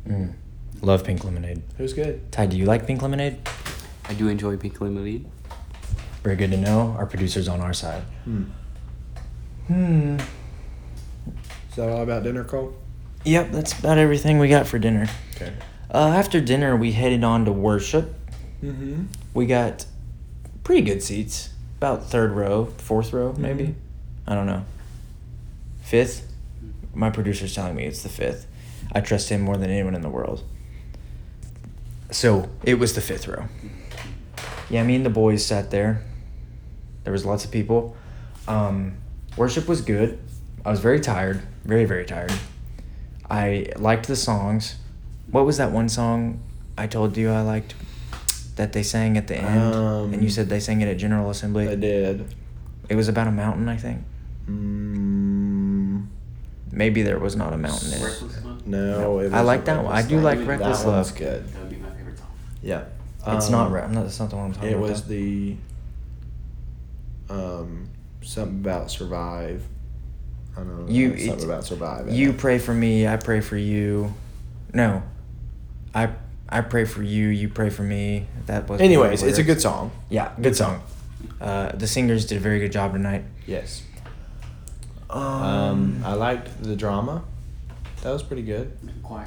Mm. 0.09 0.33
Love 0.83 1.05
pink 1.05 1.25
lemonade. 1.25 1.63
It 1.79 1.83
was 1.83 1.93
good. 1.95 2.31
Ty, 2.33 2.47
do 2.47 2.57
you 2.57 2.67
like 2.67 2.87
pink 2.87 3.01
lemonade? 3.03 3.39
I 4.09 4.15
do 4.15 4.29
enjoy 4.29 4.57
pink 4.57 4.81
lemonade. 4.81 5.27
Very 6.23 6.37
good 6.37 6.51
to 6.51 6.57
know. 6.57 6.95
Our 6.99 7.07
producer's 7.07 7.49
on 7.49 7.61
our 7.61 7.73
side. 7.73 8.03
Hmm. 8.25 8.45
Hmm. 9.69 10.19
Is 11.71 11.77
that 11.77 11.89
all 11.89 12.03
about 12.03 12.23
dinner, 12.23 12.45
Cole? 12.45 12.75
Yep, 13.25 13.53
that's 13.53 13.79
about 13.79 13.97
everything 13.99 14.39
we 14.39 14.49
got 14.49 14.67
for 14.67 14.79
dinner. 14.79 15.09
Okay. 15.37 15.53
Uh, 15.91 16.09
after 16.09 16.41
dinner, 16.41 16.77
we 16.77 16.93
headed 16.93 17.25
on 17.25 17.45
to 17.47 17.53
worship. 17.53 18.15
Mm-hmm. 18.63 19.05
We 19.33 19.47
got 19.47 19.87
pretty 20.65 20.83
good 20.83 21.03
seats. 21.03 21.51
About 21.79 22.05
third 22.05 22.33
row, 22.33 22.67
fourth 22.79 23.13
row, 23.13 23.35
maybe. 23.37 23.65
Mhm. 23.65 23.75
I 24.27 24.35
don't 24.35 24.47
know. 24.47 24.65
Fifth? 25.83 26.31
My 26.95 27.11
producer's 27.11 27.55
telling 27.55 27.75
me 27.77 27.85
it's 27.85 28.03
the 28.03 28.09
fifth. 28.09 28.47
I 28.93 29.01
trust 29.01 29.29
him 29.29 29.43
more 29.43 29.57
than 29.57 29.71
anyone 29.71 29.95
in 29.95 30.01
the 30.01 30.09
world. 30.09 30.45
So 32.11 32.49
it 32.63 32.75
was 32.79 32.95
the 32.95 33.01
fifth 33.01 33.27
row. 33.29 33.45
Yeah, 34.71 34.83
me 34.85 34.95
and 34.97 35.05
the 35.05 35.11
boys 35.11 35.45
sat 35.45 35.71
there. 35.71 36.03
There 37.05 37.13
was 37.13 37.25
lots 37.27 37.45
of 37.45 37.51
people. 37.51 37.97
Um, 38.49 38.97
worship 39.37 39.69
was 39.69 39.81
good. 39.81 40.19
I 40.65 40.71
was 40.71 40.81
very 40.81 41.01
tired, 41.01 41.43
very 41.65 41.85
very 41.85 42.05
tired. 42.05 42.33
I 43.31 43.69
liked 43.77 44.07
the 44.07 44.17
songs. 44.17 44.77
What 45.31 45.45
was 45.47 45.57
that 45.59 45.71
one 45.73 45.89
song 45.89 46.41
I 46.79 46.87
told 46.87 47.17
you 47.17 47.31
I 47.31 47.43
liked 47.43 47.75
that 48.57 48.73
they 48.73 48.83
sang 48.83 49.17
at 49.17 49.27
the 49.27 49.37
end? 49.37 49.75
and 49.75 50.15
you 50.23 50.29
Um, 50.29 50.31
said 50.31 50.49
they 50.49 50.61
sang 50.61 50.81
it 50.81 50.89
at 50.89 50.97
General 50.99 51.31
Assembly. 51.31 51.69
I 51.69 51.75
did. 51.75 52.35
It 52.89 52.95
was 52.97 53.09
about 53.09 53.27
a 53.27 53.33
mountain, 53.33 53.69
I 53.69 53.77
think. 53.77 54.05
Mm, 54.49 56.07
Maybe 56.71 57.03
there 57.03 57.19
was 57.19 57.37
not 57.37 57.53
a 57.53 57.57
mountain 57.59 57.93
in 57.93 57.99
it. 58.01 58.05
Reckless 58.05 58.45
Love? 58.45 58.67
no, 58.67 59.19
it 59.21 59.33
I 59.33 59.41
like 59.43 59.65
that 59.67 59.83
one. 59.85 59.93
I 59.95 60.03
do 60.03 60.21
like 60.21 60.39
That 60.41 60.47
Reckless 60.47 60.83
that 60.83 60.89
one's 60.89 61.11
Love. 61.11 61.19
good. 61.19 61.49
That 61.49 61.61
would 61.61 61.71
be 61.71 61.77
my 61.77 61.83
favorite 61.83 61.83
song. 61.83 61.84
Yeah. 62.65 62.85
It's 63.27 63.47
Um, 63.47 63.53
not. 63.53 63.73
Re- 63.73 63.83
I'm 63.83 63.93
not. 63.95 64.03
That's 64.05 64.19
not 64.19 64.31
the 64.31 64.37
one 64.37 64.47
I'm 64.47 64.53
talking 64.53 64.71
It 64.71 64.73
about. 64.75 64.89
was 64.89 65.03
though. 65.03 65.09
the 65.15 65.57
um 67.31 67.89
something 68.23 68.57
about 68.61 68.91
survive. 68.91 69.63
I 70.57 70.61
don't 70.61 70.87
know. 70.87 70.93
You- 70.93 71.11
something 71.11 71.29
it's- 71.29 71.45
about 71.45 71.65
survive. 71.65 72.11
You 72.11 72.31
it. 72.31 72.39
pray 72.39 72.59
for 72.59 72.73
me. 72.75 73.07
I 73.07 73.17
pray 73.17 73.41
for 73.41 73.57
you. 73.57 74.15
No, 74.73 75.03
I 75.95 76.11
I 76.49 76.61
pray 76.61 76.85
for 76.85 77.03
you. 77.03 77.29
You 77.29 77.49
pray 77.49 77.71
for 77.71 77.83
me. 77.83 78.27
That 78.47 78.69
was. 78.69 78.81
Anyways, 78.81 79.23
it's 79.23 79.39
a 79.39 79.43
good 79.43 79.61
song. 79.61 79.91
Yeah, 80.11 80.31
good 80.41 80.57
song. 80.57 80.83
Uh, 81.41 81.73
the 81.73 81.87
singers 81.87 82.27
did 82.27 82.37
a 82.37 82.41
very 82.41 82.59
good 82.61 82.73
job 82.73 82.93
tonight. 82.93 83.25
Yes. 83.47 83.83
Um, 85.11 85.23
Um, 85.23 86.03
I 86.05 86.15
liked 86.15 86.63
the 86.63 86.77
drama. 86.77 87.23
That 88.03 88.11
was 88.11 88.23
pretty 88.23 88.43
good. 88.43 88.73
Choir. 89.03 89.27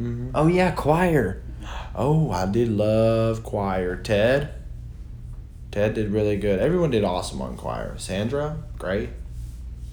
Mm-hmm. 0.00 0.30
oh 0.34 0.46
yeah, 0.46 0.70
choir. 0.72 1.42
Oh, 1.94 2.30
I 2.30 2.46
did 2.46 2.68
love 2.68 3.42
choir. 3.42 3.96
Ted. 3.96 4.50
Ted 5.70 5.94
did 5.94 6.10
really 6.10 6.36
good. 6.36 6.58
Everyone 6.60 6.90
did 6.90 7.04
awesome 7.04 7.40
on 7.42 7.56
choir. 7.56 7.94
Sandra, 7.98 8.56
great. 8.78 9.10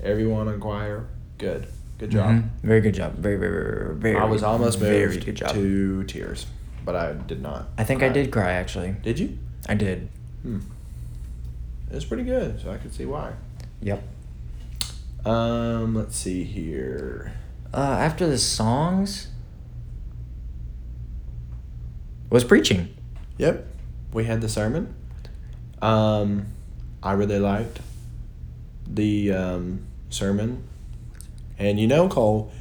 Everyone 0.02 0.48
on 0.48 0.60
choir, 0.60 1.08
good. 1.38 1.68
Good 1.98 2.12
job. 2.12 2.30
Mhm. 2.32 2.50
Very 2.64 2.82
good 2.82 2.94
job. 2.94 3.16
Very 3.16 3.38
very 3.38 3.52
very 3.52 3.96
very. 3.96 4.18
I 4.18 4.26
was 4.26 4.44
almost 4.44 4.80
very 4.80 5.08
moved 5.08 5.26
good 5.26 5.36
job. 5.36 5.54
to 5.54 6.04
tears, 6.06 6.46
but 6.84 6.96
I 6.96 7.14
did 7.14 7.42
not. 7.42 7.70
I 7.78 7.84
think 7.84 8.04
I 8.04 8.10
did 8.10 8.32
cry 8.32 8.52
actually. 8.54 8.96
Did 9.04 9.20
you? 9.20 9.38
I 9.70 9.76
did. 9.76 10.10
Hmm. 10.42 10.60
It 11.90 11.96
was 11.96 12.06
pretty 12.06 12.24
good, 12.24 12.60
so 12.62 12.72
I 12.72 12.78
could 12.78 12.94
see 12.94 13.06
why. 13.06 13.34
Yep. 13.82 14.04
Um, 15.26 15.96
let's 15.96 16.16
see 16.18 16.44
here. 16.44 17.34
Uh, 17.74 17.78
after 18.00 18.28
the 18.28 18.38
songs 18.38 19.28
was 22.34 22.44
preaching. 22.44 22.92
Yep, 23.38 23.64
we 24.12 24.24
had 24.26 24.42
the 24.42 24.50
sermon. 24.50 24.96
Um, 25.84 26.48
I 27.04 27.12
really 27.14 27.38
liked 27.38 27.80
the 28.88 29.32
um, 29.32 29.86
sermon, 30.10 30.64
and 31.60 31.80
you 31.80 31.86
know, 31.86 32.10
Cole, 32.10 32.52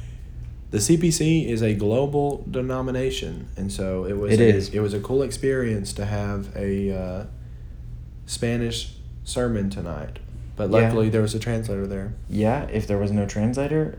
the 0.69 0.77
CPC 0.77 1.47
is 1.47 1.63
a 1.63 1.73
global 1.73 2.45
denomination, 2.49 3.47
and 3.57 3.71
so 3.71 4.05
it 4.05 4.13
was. 4.13 4.33
It 4.33 4.39
a, 4.41 4.47
is. 4.47 4.69
It 4.69 4.79
was 4.79 4.93
a 4.93 4.99
cool 4.99 5.23
experience 5.23 5.91
to 5.93 6.05
have 6.05 6.55
a 6.55 6.95
uh, 6.95 7.25
Spanish 8.27 8.93
sermon 9.23 9.71
tonight, 9.71 10.19
but 10.55 10.69
Yeah. 10.69 10.81
luckily 10.81 11.09
there 11.09 11.23
was 11.23 11.33
a 11.33 11.39
translator 11.39 11.87
there. 11.87 12.13
Yeah, 12.29 12.65
if 12.65 12.85
there 12.85 12.99
was 12.99 13.11
no 13.11 13.25
translator, 13.25 13.97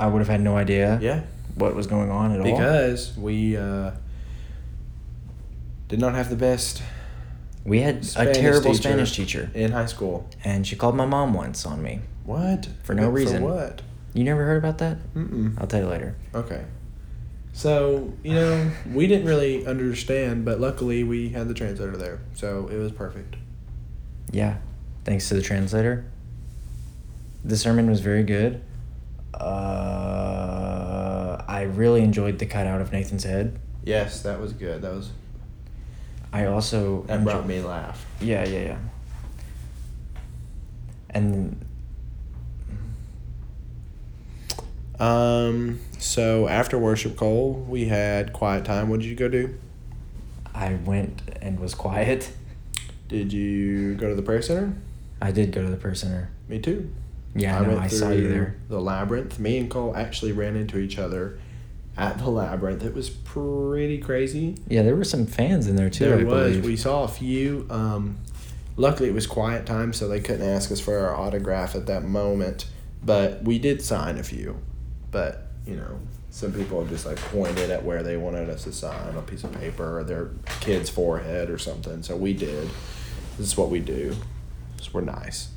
I 0.00 0.08
would 0.08 0.18
have 0.18 0.28
had 0.28 0.40
no 0.40 0.56
idea 0.56 0.98
Yeah, 1.00 1.20
what 1.54 1.76
was 1.76 1.86
going 1.86 2.10
on 2.10 2.32
at 2.32 2.40
all. 2.40 2.44
because 2.44 3.16
we 3.16 3.56
uh, 3.56 3.92
did 5.88 5.98
not 5.98 6.14
have 6.14 6.30
the 6.30 6.36
best 6.36 6.82
we 7.64 7.80
had 7.80 8.04
Spanish 8.04 8.36
a 8.36 8.40
terrible 8.40 8.72
teacher. 8.72 8.82
Spanish 8.82 9.16
teacher, 9.16 9.50
in 9.54 9.72
high 9.72 9.86
school. 9.86 10.28
and 10.44 10.66
she 10.66 10.76
called 10.76 10.94
my 10.94 11.06
mom 11.06 11.34
once 11.34 11.66
on 11.66 11.82
me. 11.82 12.00
What? 12.24 12.68
For 12.82 12.94
no 12.94 13.08
reason. 13.08 13.42
For 13.42 13.48
what? 13.48 13.82
You 14.14 14.24
never 14.24 14.44
heard 14.44 14.58
about 14.58 14.78
that? 14.78 14.98
Mm-mm. 15.14 15.58
I'll 15.60 15.66
tell 15.66 15.80
you 15.80 15.86
later. 15.86 16.16
Okay. 16.34 16.64
So, 17.52 18.12
you 18.22 18.34
know, 18.34 18.70
we 18.92 19.06
didn't 19.06 19.26
really 19.26 19.66
understand, 19.66 20.44
but 20.44 20.60
luckily 20.60 21.02
we 21.04 21.30
had 21.30 21.48
the 21.48 21.54
translator 21.54 21.96
there. 21.96 22.20
So 22.34 22.68
it 22.68 22.76
was 22.76 22.92
perfect. 22.92 23.36
Yeah, 24.30 24.58
thanks 25.04 25.28
to 25.28 25.34
the 25.34 25.42
translator. 25.42 26.06
The 27.44 27.56
sermon 27.56 27.90
was 27.90 28.00
very 28.00 28.22
good. 28.22 28.62
Uh, 29.34 31.42
I 31.48 31.62
really 31.62 32.02
enjoyed 32.02 32.38
the 32.38 32.46
cutout 32.46 32.80
of 32.80 32.92
Nathan's 32.92 33.24
head. 33.24 33.58
Yes, 33.84 34.22
that 34.22 34.40
was 34.40 34.52
good. 34.52 34.82
That 34.82 34.92
was 34.92 35.10
I 36.32 36.46
also 36.46 37.02
that 37.06 37.24
brought 37.24 37.46
me 37.46 37.60
laugh. 37.60 38.04
Yeah, 38.20 38.44
yeah, 38.44 38.60
yeah. 38.60 38.78
And 41.10 41.64
Um, 45.00 45.78
so 45.98 46.48
after 46.48 46.78
worship, 46.78 47.16
Cole, 47.16 47.52
we 47.68 47.86
had 47.86 48.32
quiet 48.32 48.64
time. 48.64 48.88
What 48.88 49.00
did 49.00 49.06
you 49.06 49.14
go 49.14 49.28
do? 49.28 49.54
I 50.54 50.74
went 50.74 51.22
and 51.40 51.60
was 51.60 51.74
quiet. 51.74 52.32
Did 53.06 53.32
you 53.32 53.94
go 53.94 54.08
to 54.08 54.14
the 54.14 54.22
prayer 54.22 54.42
center? 54.42 54.74
I 55.22 55.30
did 55.30 55.52
go 55.52 55.62
to 55.62 55.70
the 55.70 55.76
prayer 55.76 55.94
center. 55.94 56.30
Me 56.48 56.58
too. 56.58 56.90
Yeah, 57.34 57.60
I, 57.60 57.64
know. 57.66 57.78
I 57.78 57.86
saw 57.86 58.10
you 58.10 58.28
there. 58.28 58.56
The 58.68 58.80
labyrinth. 58.80 59.38
Me 59.38 59.58
and 59.58 59.70
Cole 59.70 59.94
actually 59.96 60.32
ran 60.32 60.56
into 60.56 60.78
each 60.78 60.98
other 60.98 61.38
at 61.98 62.18
the 62.18 62.30
labyrinth. 62.30 62.84
It 62.84 62.94
was 62.94 63.10
pretty 63.10 63.98
crazy. 63.98 64.54
Yeah, 64.68 64.82
there 64.82 64.94
were 64.94 65.04
some 65.04 65.26
fans 65.26 65.66
in 65.66 65.76
there 65.76 65.90
too. 65.90 66.04
there 66.04 66.20
I 66.20 66.22
was. 66.22 66.52
believe. 66.52 66.64
We 66.64 66.76
saw 66.76 67.02
a 67.02 67.08
few. 67.08 67.66
Um, 67.68 68.18
luckily, 68.76 69.08
it 69.08 69.14
was 69.14 69.26
quiet 69.26 69.66
time, 69.66 69.92
so 69.92 70.06
they 70.08 70.20
couldn't 70.20 70.48
ask 70.48 70.70
us 70.70 70.80
for 70.80 70.96
our 70.96 71.14
autograph 71.14 71.74
at 71.74 71.86
that 71.86 72.04
moment. 72.04 72.66
But 73.04 73.42
we 73.42 73.58
did 73.58 73.82
sign 73.82 74.16
a 74.16 74.22
few. 74.22 74.58
But 75.10 75.48
you 75.66 75.76
know, 75.76 75.98
some 76.30 76.52
people 76.52 76.84
just 76.86 77.04
like 77.04 77.16
pointed 77.16 77.70
at 77.70 77.84
where 77.84 78.02
they 78.04 78.16
wanted 78.16 78.48
us 78.48 78.64
to 78.64 78.72
sign 78.72 79.16
a 79.16 79.22
piece 79.22 79.42
of 79.42 79.52
paper 79.52 79.98
or 79.98 80.04
their 80.04 80.30
kid's 80.60 80.88
forehead 80.88 81.50
or 81.50 81.58
something. 81.58 82.02
So 82.04 82.16
we 82.16 82.32
did. 82.32 82.68
This 83.36 83.48
is 83.48 83.56
what 83.56 83.70
we 83.70 83.80
do. 83.80 84.14
So 84.80 84.90
we're 84.92 85.00
nice. 85.00 85.48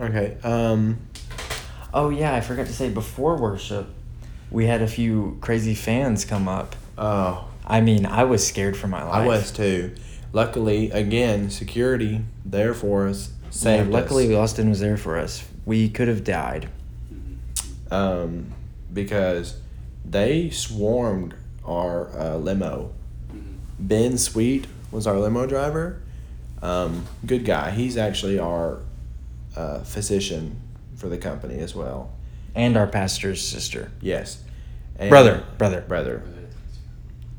Okay. 0.00 0.36
Um. 0.44 0.98
Oh 1.92 2.10
yeah, 2.10 2.34
I 2.34 2.40
forgot 2.40 2.66
to 2.66 2.72
say 2.72 2.88
before 2.90 3.36
worship, 3.36 3.88
we 4.50 4.66
had 4.66 4.82
a 4.82 4.86
few 4.86 5.38
crazy 5.40 5.74
fans 5.74 6.24
come 6.24 6.48
up. 6.48 6.76
Oh, 6.96 7.48
I 7.66 7.80
mean, 7.80 8.06
I 8.06 8.24
was 8.24 8.46
scared 8.46 8.76
for 8.76 8.86
my 8.86 9.02
life. 9.02 9.14
I 9.14 9.26
was 9.26 9.50
too. 9.50 9.94
Luckily, 10.32 10.90
again, 10.90 11.50
security 11.50 12.22
there 12.44 12.74
for 12.74 13.06
us. 13.08 13.32
Yeah, 13.62 13.84
luckily, 13.88 14.32
us. 14.34 14.38
Austin 14.52 14.68
was 14.68 14.78
there 14.80 14.96
for 14.96 15.18
us. 15.18 15.44
We 15.66 15.88
could 15.88 16.08
have 16.08 16.22
died. 16.24 16.68
um, 17.90 18.52
because 18.92 19.58
they 20.04 20.50
swarmed 20.50 21.34
our 21.64 22.16
uh, 22.16 22.36
limo. 22.36 22.92
Ben 23.78 24.18
Sweet 24.18 24.66
was 24.92 25.06
our 25.06 25.18
limo 25.18 25.46
driver. 25.46 26.00
Um, 26.62 27.06
good 27.26 27.44
guy. 27.44 27.70
He's 27.70 27.96
actually 27.96 28.38
our 28.38 28.80
uh, 29.56 29.80
physician 29.80 30.60
for 31.00 31.08
the 31.08 31.16
company 31.18 31.58
as 31.58 31.74
well. 31.74 32.12
And 32.54 32.76
our 32.76 32.86
pastor's 32.86 33.40
sister. 33.46 33.90
Yes. 34.02 34.44
And- 34.98 35.08
Brother, 35.08 35.42
brother. 35.56 35.80
Brother. 35.88 36.22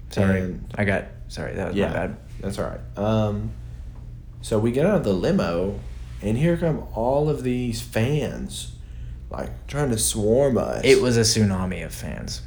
Sorry, 0.10 0.42
And- 0.42 0.74
I 0.76 0.84
got. 0.84 1.06
Sorry, 1.28 1.54
that 1.56 1.68
was 1.70 1.76
yeah, 1.78 1.88
my 1.88 1.94
bad. 1.94 2.18
That's 2.42 2.58
all 2.60 2.66
right. 2.66 2.98
Um, 2.98 3.52
so 4.42 4.58
we 4.60 4.72
get 4.72 4.86
out 4.86 4.96
of 4.96 5.04
the 5.04 5.14
limo, 5.14 5.80
and 6.22 6.38
here 6.38 6.58
come 6.58 6.84
all 6.96 7.30
of 7.30 7.44
these 7.44 7.82
fans, 7.82 8.74
like 9.30 9.68
trying 9.68 9.92
to 9.92 9.98
swarm 9.98 10.58
us. 10.58 10.82
It 10.84 11.02
was 11.02 11.16
a 11.18 11.22
tsunami 11.22 11.86
of 11.86 11.94
fans. 11.94 12.42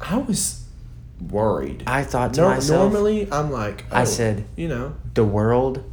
I 0.00 0.16
was 0.16 0.64
worried. 1.30 1.84
I 1.86 2.02
thought 2.02 2.34
to 2.34 2.40
No, 2.40 2.48
myself, 2.48 2.92
normally 2.92 3.28
I'm 3.30 3.50
like, 3.52 3.84
I 3.92 4.02
oh, 4.02 4.04
said- 4.06 4.44
you 4.56 4.68
know, 4.68 4.94
the 5.14 5.24
world 5.24 5.84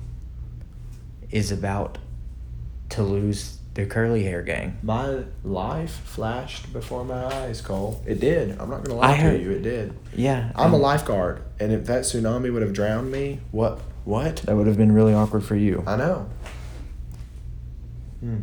is 1.30 1.52
about 1.52 1.98
to 2.90 3.04
lose 3.04 3.58
the 3.76 3.86
curly 3.86 4.24
hair 4.24 4.42
gang. 4.44 4.78
my 4.84 5.24
life 5.44 5.92
flashed 6.06 6.72
before 6.74 7.04
my 7.04 7.26
eyes, 7.26 7.60
Cole. 7.62 8.04
It 8.06 8.20
did. 8.20 8.60
I'm 8.60 8.70
not 8.70 8.84
gonna 8.84 9.00
lie 9.00 9.14
I 9.14 9.16
to 9.18 9.22
heard- 9.24 9.42
you. 9.42 9.52
It 9.52 9.64
did. 9.64 9.94
Yeah, 10.16 10.52
I'm 10.56 10.74
a 10.74 10.78
lifeguard, 10.78 11.42
and 11.60 11.72
if 11.72 11.86
that 11.88 12.04
tsunami 12.04 12.54
would 12.54 12.62
have 12.62 12.74
drowned 12.74 13.12
me, 13.12 13.40
what? 13.52 13.80
What? 14.06 14.38
That 14.46 14.56
would 14.56 14.68
have 14.68 14.78
been 14.78 14.92
really 14.92 15.14
awkward 15.14 15.44
for 15.44 15.56
you. 15.56 15.84
I 15.88 15.96
know. 15.96 16.30
Hmm. 18.20 18.40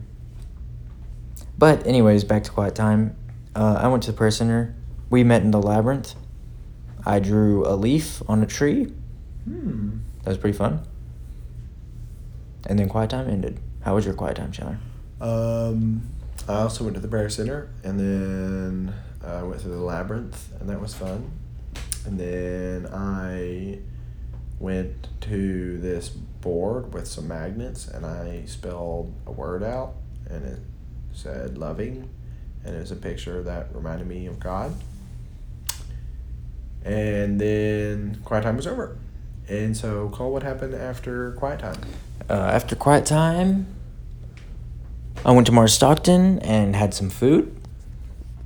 But 1.58 1.86
anyways, 1.86 2.24
back 2.24 2.42
to 2.44 2.50
quiet 2.50 2.74
time. 2.74 3.14
Uh, 3.54 3.78
I 3.80 3.88
went 3.88 4.02
to 4.04 4.12
the 4.12 4.16
prayer 4.16 4.30
center. 4.30 4.74
We 5.10 5.22
met 5.24 5.42
in 5.42 5.50
the 5.50 5.60
labyrinth. 5.60 6.14
I 7.04 7.18
drew 7.18 7.66
a 7.66 7.74
leaf 7.76 8.22
on 8.28 8.42
a 8.42 8.46
tree. 8.46 8.92
Hmm. 9.44 9.98
That 10.22 10.30
was 10.30 10.38
pretty 10.38 10.56
fun. 10.56 10.80
And 12.66 12.78
then 12.78 12.88
quiet 12.88 13.10
time 13.10 13.28
ended. 13.28 13.58
How 13.82 13.94
was 13.94 14.04
your 14.04 14.14
quiet 14.14 14.36
time, 14.36 14.52
Chandler? 14.52 14.78
Um, 15.20 16.02
I 16.48 16.62
also 16.62 16.84
went 16.84 16.94
to 16.94 17.00
the 17.00 17.08
prayer 17.08 17.28
center, 17.28 17.70
and 17.84 18.00
then 18.00 18.94
I 19.24 19.42
went 19.42 19.60
through 19.60 19.72
the 19.72 19.78
labyrinth, 19.78 20.52
and 20.60 20.68
that 20.68 20.80
was 20.80 20.94
fun. 20.94 21.30
And 22.06 22.18
then 22.18 22.86
I 22.92 23.78
went 24.58 25.08
to 25.22 25.78
this 25.78 26.08
board 26.08 26.94
with 26.94 27.06
some 27.06 27.28
magnets, 27.28 27.88
and 27.88 28.06
I 28.06 28.44
spelled 28.46 29.12
a 29.26 29.32
word 29.32 29.62
out, 29.62 29.94
and 30.28 30.44
it 30.44 30.58
said 31.12 31.58
loving, 31.58 32.08
and 32.64 32.74
it 32.74 32.78
was 32.78 32.90
a 32.90 32.96
picture 32.96 33.42
that 33.42 33.74
reminded 33.74 34.06
me 34.06 34.26
of 34.26 34.40
God. 34.40 34.74
And 36.84 37.38
then 37.38 38.20
quiet 38.24 38.42
time 38.42 38.56
was 38.56 38.66
over. 38.66 38.96
And 39.48 39.76
so, 39.76 40.08
Cole, 40.10 40.32
what 40.32 40.42
happened 40.42 40.74
after 40.74 41.32
quiet 41.32 41.60
time? 41.60 41.80
Uh, 42.28 42.34
after 42.34 42.76
quiet 42.76 43.04
time, 43.04 43.66
I 45.24 45.32
went 45.32 45.46
to 45.48 45.52
Mars 45.52 45.72
Stockton 45.74 46.38
and 46.40 46.74
had 46.74 46.94
some 46.94 47.10
food. 47.10 47.54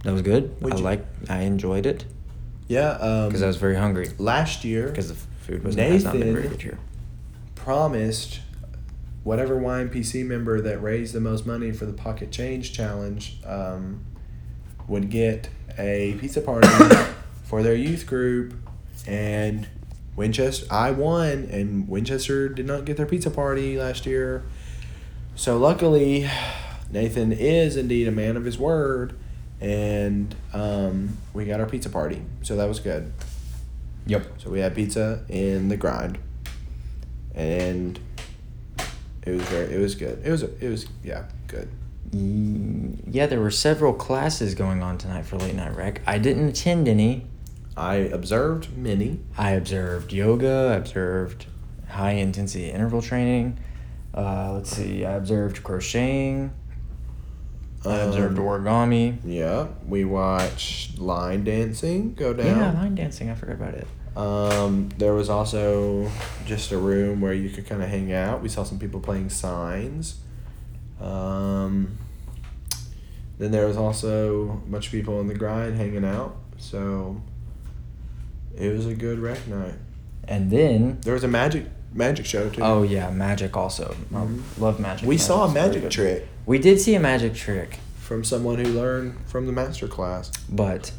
That 0.03 0.13
was 0.13 0.23
good. 0.23 0.55
What'd 0.61 0.77
I 0.77 0.79
you- 0.79 0.85
like. 0.85 1.07
I 1.29 1.41
enjoyed 1.43 1.87
it 1.87 2.05
Yeah, 2.69 2.91
um, 2.91 3.29
because 3.29 3.43
I 3.43 3.47
was 3.47 3.57
very 3.57 3.77
hungry. 3.77 4.11
last 4.19 4.65
year 4.65 4.89
Because 4.89 5.09
the 5.09 5.15
food 5.15 5.65
was 5.65 5.75
has 5.77 6.05
not 6.05 6.13
been 6.15 6.23
very 6.23 6.35
Nathan- 6.35 6.51
good 6.51 6.63
here. 6.63 6.79
promised 7.55 8.41
whatever 9.23 9.57
YMPC 9.59 10.23
member 10.27 10.61
that 10.61 10.83
raised 10.83 11.15
the 11.15 11.21
most 11.21 11.47
money 11.47 11.73
for 11.73 11.87
the 11.87 11.93
pocket 11.95 12.31
change 12.31 12.73
challenge 12.75 13.39
um, 13.47 14.05
would 14.87 15.09
get 15.11 15.49
a 15.79 16.15
pizza 16.21 16.43
party 16.43 16.69
for 17.45 17.63
their 17.63 17.75
youth 17.75 18.07
group 18.07 18.53
and 19.07 19.67
Winchester 20.17 20.67
I 20.71 20.91
won 20.91 21.49
and 21.51 21.89
Winchester 21.89 22.49
did 22.51 22.67
not 22.67 22.85
get 22.85 22.97
their 22.99 23.07
pizza 23.07 23.31
party 23.31 23.79
last 23.79 24.05
year. 24.05 24.43
So 25.37 25.57
luckily 25.59 26.29
Nathan 26.91 27.33
is 27.33 27.77
indeed 27.77 28.07
a 28.09 28.13
man 28.13 28.37
of 28.37 28.45
his 28.45 28.59
word 28.59 29.17
and 29.61 30.35
um, 30.53 31.17
we 31.33 31.45
got 31.47 31.61
our 31.61 31.67
pizza 31.67 31.89
party. 31.89 32.21
So 32.43 32.57
that 32.57 32.69
was 32.69 32.81
good. 32.81 33.13
Yep. 34.07 34.27
So 34.39 34.51
we 34.51 34.61
had 34.61 34.75
pizza 34.75 35.25
in 35.29 35.69
the 35.71 35.77
grind, 35.79 36.19
and 37.35 37.99
it 39.27 39.31
was 39.31 39.43
very, 39.45 39.75
it 39.75 39.79
was 39.79 39.95
good. 39.95 40.21
It 40.25 40.31
was, 40.31 40.43
it 40.43 40.69
was, 40.69 40.87
yeah, 41.03 41.25
good. 41.47 41.71
Mm, 42.11 42.99
Yeah, 43.11 43.27
there 43.27 43.41
were 43.41 43.51
several 43.51 43.95
classes 43.95 44.55
going 44.55 44.83
on 44.83 44.99
tonight 44.99 45.25
for 45.25 45.39
late 45.39 45.55
night 45.55 45.75
rec. 45.75 46.03
I 46.07 46.19
didn't 46.19 46.49
attend 46.49 46.87
any. 46.87 47.27
I 47.77 47.95
observed 47.95 48.77
many. 48.77 49.21
I 49.39 49.53
observed 49.53 50.13
yoga. 50.13 50.73
I 50.75 50.77
observed 50.77 51.47
high 51.89 52.13
intensity 52.13 52.71
interval 52.71 53.01
training. 53.01 53.59
Uh, 54.15 54.53
let's 54.53 54.71
see. 54.71 55.05
I 55.07 55.13
observed 55.13 55.65
crocheting. 55.65 56.53
I 57.87 57.97
observed 57.99 58.39
Um, 58.39 58.45
origami. 58.45 59.19
Yeah, 59.25 59.67
we 59.87 60.05
watched 60.05 60.99
line 60.99 61.45
dancing 61.45 62.15
go 62.15 62.33
down. 62.33 62.47
Yeah, 62.47 62.73
line 62.73 62.95
dancing. 62.95 63.31
I 63.31 63.35
forgot 63.35 63.57
about 63.57 63.75
it. 63.75 63.87
Um, 64.17 64.91
there 64.97 65.13
was 65.13 65.29
also 65.29 66.11
just 66.47 66.71
a 66.73 66.79
room 66.79 67.21
where 67.21 67.33
you 67.35 67.51
could 67.51 67.67
kind 67.67 67.83
of 67.83 67.89
hang 67.89 68.13
out. 68.13 68.43
We 68.43 68.49
saw 68.49 68.63
some 68.63 68.79
people 68.79 69.01
playing 69.01 69.29
signs. 69.31 70.17
Um, 71.01 71.99
then 73.39 73.51
there 73.51 73.67
was 73.67 73.77
also 73.77 74.63
a 74.67 74.71
bunch 74.71 74.87
of 74.87 74.93
people 74.93 75.21
in 75.21 75.27
the 75.27 75.35
grind 75.35 75.77
hanging 75.77 76.05
out. 76.05 76.37
So 76.59 77.21
it 78.57 78.73
was 78.73 78.87
a 78.87 78.95
good 78.95 79.19
rec 79.19 79.47
night. 79.49 79.75
And 80.27 80.51
then, 80.51 80.99
There 81.03 81.13
was 81.15 81.25
a 81.25 81.29
magic 81.29 81.67
magic 81.93 82.25
show 82.27 82.49
too. 82.49 82.63
oh 82.63 82.83
yeah, 82.83 83.11
magic 83.11 83.57
also. 83.57 83.95
I 84.13 84.19
Mhm. 84.19 84.41
love 84.59 84.81
magic. 84.81 85.07
we 85.07 85.19
saw 85.19 85.47
a 85.47 85.53
magic 85.53 85.91
trick 85.91 86.27
We 86.47 86.59
did 86.59 86.81
see 86.81 86.95
a 86.95 87.01
magic 87.01 87.35
trick, 87.35 87.79
from 87.99 88.23
someone 88.25 88.59
who 88.59 88.71
learned 88.71 89.17
from 89.27 89.47
the 89.47 89.53
master 89.53 89.89
class. 89.89 90.31
but 90.49 90.93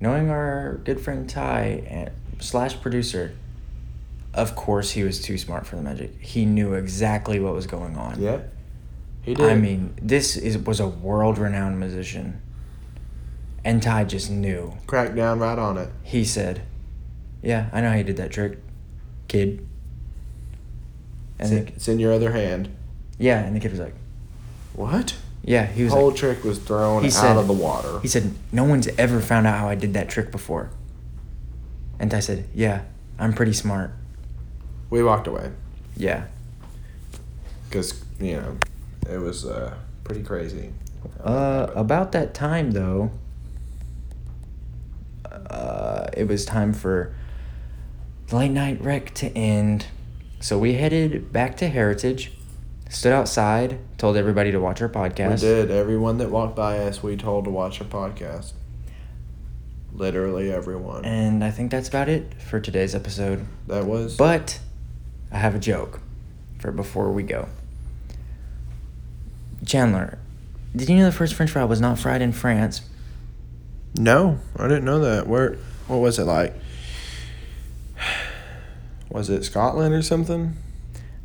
knowing 0.00 0.30
our 0.30 0.76
good 0.84 1.00
friend 1.00 1.28
Ty 1.28 1.82
and 1.88 2.10
slash 2.38 2.80
producer, 2.80 3.32
of 4.32 4.54
course 4.54 4.92
he 4.92 5.02
was 5.02 5.20
too 5.20 5.36
smart 5.36 5.66
for 5.66 5.74
the 5.76 5.82
magic. 5.82 6.12
He 6.20 6.44
knew 6.46 6.74
exactly 6.74 7.40
what 7.40 7.54
was 7.54 7.66
going 7.66 7.96
on. 7.96 8.20
Yeah. 8.22 8.42
He 9.22 9.34
did. 9.34 9.50
I 9.50 9.56
mean, 9.56 9.94
this 10.00 10.36
is 10.36 10.56
was 10.58 10.78
a 10.78 10.86
world 10.86 11.38
renowned 11.38 11.80
musician. 11.80 12.40
And 13.64 13.82
Ty 13.82 14.04
just 14.04 14.30
knew. 14.30 14.74
crack 14.86 15.14
down 15.16 15.40
right 15.40 15.58
on 15.58 15.76
it. 15.76 15.90
He 16.04 16.24
said, 16.24 16.62
Yeah, 17.42 17.68
I 17.72 17.80
know 17.80 17.90
how 17.90 17.96
you 17.96 18.04
did 18.04 18.16
that 18.18 18.30
trick, 18.30 18.58
kid. 19.26 19.66
And 21.40 21.52
It's, 21.52 21.70
the, 21.70 21.74
it's 21.74 21.88
in 21.88 21.98
your 21.98 22.12
other 22.12 22.30
hand. 22.32 22.68
yeah, 23.18 23.40
and 23.44 23.54
the 23.56 23.60
kid 23.60 23.72
was 23.72 23.80
like, 23.80 23.94
What? 24.78 25.16
Yeah, 25.42 25.66
he 25.66 25.82
was. 25.82 25.92
The 25.92 25.98
whole 25.98 26.08
like, 26.10 26.16
trick 26.16 26.44
was 26.44 26.58
thrown 26.60 27.02
he 27.02 27.08
out 27.08 27.12
said- 27.12 27.36
of 27.36 27.48
the 27.48 27.52
water. 27.52 27.98
He 28.00 28.06
said, 28.06 28.32
No 28.52 28.62
one's 28.62 28.86
ever 28.96 29.20
found 29.20 29.44
out 29.46 29.58
how 29.58 29.68
I 29.68 29.74
did 29.74 29.92
that 29.94 30.08
trick 30.08 30.30
before. 30.30 30.70
And 31.98 32.14
I 32.14 32.20
said, 32.20 32.44
Yeah, 32.54 32.82
I'm 33.18 33.32
pretty 33.32 33.52
smart. 33.54 33.90
We 34.88 35.02
walked 35.02 35.26
away 35.26 35.50
Yeah. 35.96 36.26
because 37.68 38.02
you 38.20 38.36
know 38.36 38.56
it 39.10 39.18
was 39.18 39.44
uh, 39.44 39.74
pretty 40.04 40.22
crazy. 40.22 40.72
Uh, 41.22 41.66
about 41.74 42.12
that 42.12 42.32
time 42.32 42.70
though, 42.70 43.10
uh, 45.50 46.06
it 46.16 46.28
was 46.28 46.44
time 46.44 46.72
for 46.72 47.12
the 48.28 48.36
late 48.36 48.52
night 48.52 48.80
rec 48.80 49.12
to 49.14 49.26
end. 49.36 49.86
So 50.40 50.56
we 50.58 50.74
headed 50.74 51.32
back 51.32 51.56
to 51.58 51.68
Heritage, 51.68 52.32
stood 52.88 53.12
outside, 53.12 53.78
told 53.98 54.16
everybody 54.16 54.50
to 54.52 54.58
watch 54.58 54.80
our 54.82 54.88
podcast. 54.88 55.42
we 55.42 55.48
did. 55.48 55.70
Everyone 55.70 56.18
that 56.18 56.30
walked 56.30 56.56
by 56.56 56.78
us, 56.78 57.02
we 57.02 57.16
told 57.16 57.44
to 57.44 57.50
watch 57.50 57.80
a 57.80 57.84
podcast. 57.84 58.52
Literally 59.92 60.52
everyone. 60.52 61.04
And 61.04 61.42
I 61.42 61.50
think 61.50 61.70
that's 61.70 61.88
about 61.88 62.08
it 62.08 62.34
for 62.40 62.60
today's 62.60 62.94
episode. 62.94 63.46
that 63.66 63.84
was. 63.86 64.16
But 64.16 64.60
I 65.32 65.38
have 65.38 65.54
a 65.54 65.58
joke 65.58 66.00
for 66.58 66.70
before 66.72 67.10
we 67.10 67.22
go. 67.22 67.48
Chandler, 69.66 70.18
did 70.74 70.88
you 70.88 70.96
know 70.96 71.04
the 71.04 71.12
first 71.12 71.34
French 71.34 71.50
fry 71.50 71.64
was 71.64 71.80
not 71.80 71.98
fried 71.98 72.22
in 72.22 72.32
France? 72.32 72.82
no, 73.98 74.38
I 74.56 74.68
didn't 74.68 74.84
know 74.84 75.00
that. 75.00 75.26
Where? 75.26 75.56
What 75.88 75.96
was 75.96 76.18
it 76.18 76.24
like? 76.24 76.54
Was 79.10 79.30
it 79.30 79.42
Scotland 79.42 79.94
or 79.94 80.02
something? 80.02 80.54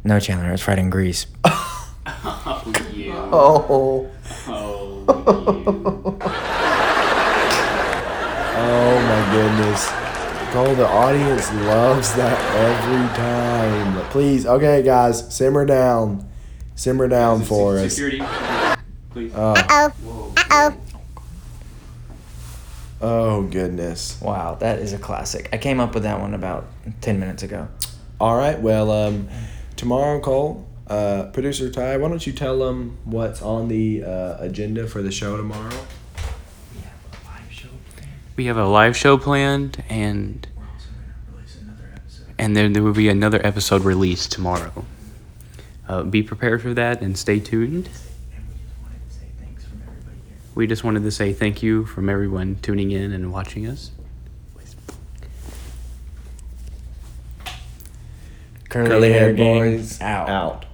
No, 0.04 0.20
Chandler, 0.20 0.48
it's 0.48 0.54
was 0.54 0.62
fried 0.62 0.80
in 0.80 0.90
Greece. 0.90 1.28
Oh, 1.46 2.64
you. 2.94 3.14
Oh. 3.14 4.10
Oh, 4.48 5.04
Oh 8.56 9.00
my 9.02 9.32
goodness. 9.34 9.90
Cole, 10.52 10.76
the 10.76 10.88
audience 10.88 11.52
loves 11.66 12.14
that 12.16 12.40
every 12.56 13.08
time. 13.18 14.10
Please, 14.12 14.46
okay, 14.46 14.84
guys, 14.84 15.34
simmer 15.36 15.66
down. 15.66 16.30
Simmer 16.76 17.08
down 17.08 17.42
for 17.44 17.78
us. 17.78 17.94
Security. 17.96 18.22
Please. 19.12 19.32
Oh, 19.36 19.56
Whoa. 20.04 20.34
oh, 20.52 20.78
Oh 23.02 23.42
goodness. 23.44 24.20
Wow, 24.22 24.56
that 24.56 24.80
is 24.80 24.94
a 24.94 24.98
classic. 24.98 25.50
I 25.54 25.58
came 25.58 25.80
up 25.80 25.94
with 25.94 26.04
that 26.04 26.20
one 26.20 26.34
about 26.34 26.66
10 27.02 27.20
minutes 27.20 27.44
ago. 27.44 27.68
All 28.20 28.38
right, 28.38 28.60
well, 28.60 28.92
um, 28.92 29.28
tomorrow, 29.76 30.20
Cole, 30.20 30.66
uh, 30.88 31.26
producer 31.34 31.70
Ty, 31.70 31.98
why 31.98 32.10
don't 32.10 32.26
you 32.26 32.34
tell 32.34 32.60
them 32.60 32.98
what's 33.06 33.42
on 33.42 33.68
the 33.68 34.04
uh, 34.04 34.38
agenda 34.40 34.88
for 34.88 35.02
the 35.02 35.12
show 35.12 35.38
tomorrow? 35.38 35.70
We 36.76 36.82
have 36.82 36.98
a 37.12 37.26
live 37.26 37.52
show. 37.52 37.68
We 38.36 38.46
have 38.46 38.58
a 38.58 38.66
live 38.68 38.96
show 38.98 39.18
planned, 39.18 39.84
and 39.90 40.48
We're 40.56 40.64
also 40.64 40.88
going 40.90 41.06
to 41.28 41.36
release 41.38 41.58
another 41.62 41.90
episode. 41.96 42.26
and 42.38 42.56
then 42.56 42.74
there 42.74 42.84
will 42.84 42.94
be 42.94 43.10
another 43.10 43.46
episode 43.46 43.84
released 43.84 44.32
tomorrow. 44.32 44.86
Uh, 45.88 46.04
be 46.04 46.24
prepared 46.24 46.62
for 46.62 46.74
that 46.74 47.02
and 47.02 47.18
stay 47.18 47.40
tuned. 47.40 47.90
And 48.34 48.46
we 48.48 48.56
just 48.56 48.82
wanted 48.82 49.02
to 49.10 49.14
say 49.14 49.26
thanks 49.40 49.64
from 49.66 49.82
everybody 49.82 50.18
here. 50.28 50.38
We 50.56 50.68
just 50.68 50.84
wanted 50.84 51.04
to 51.04 51.12
say 51.12 51.34
thank 51.34 51.62
you 51.62 51.86
from 51.86 52.10
everyone 52.10 52.58
tuning 52.62 52.92
in 52.92 53.12
and 53.12 53.32
watching 53.34 53.68
us. 53.68 53.92
Curly, 58.74 58.90
Curly 58.90 59.12
Hair 59.12 59.34
Hair 59.36 59.36
Boys 59.36 60.02
out. 60.02 60.30
out. 60.30 60.66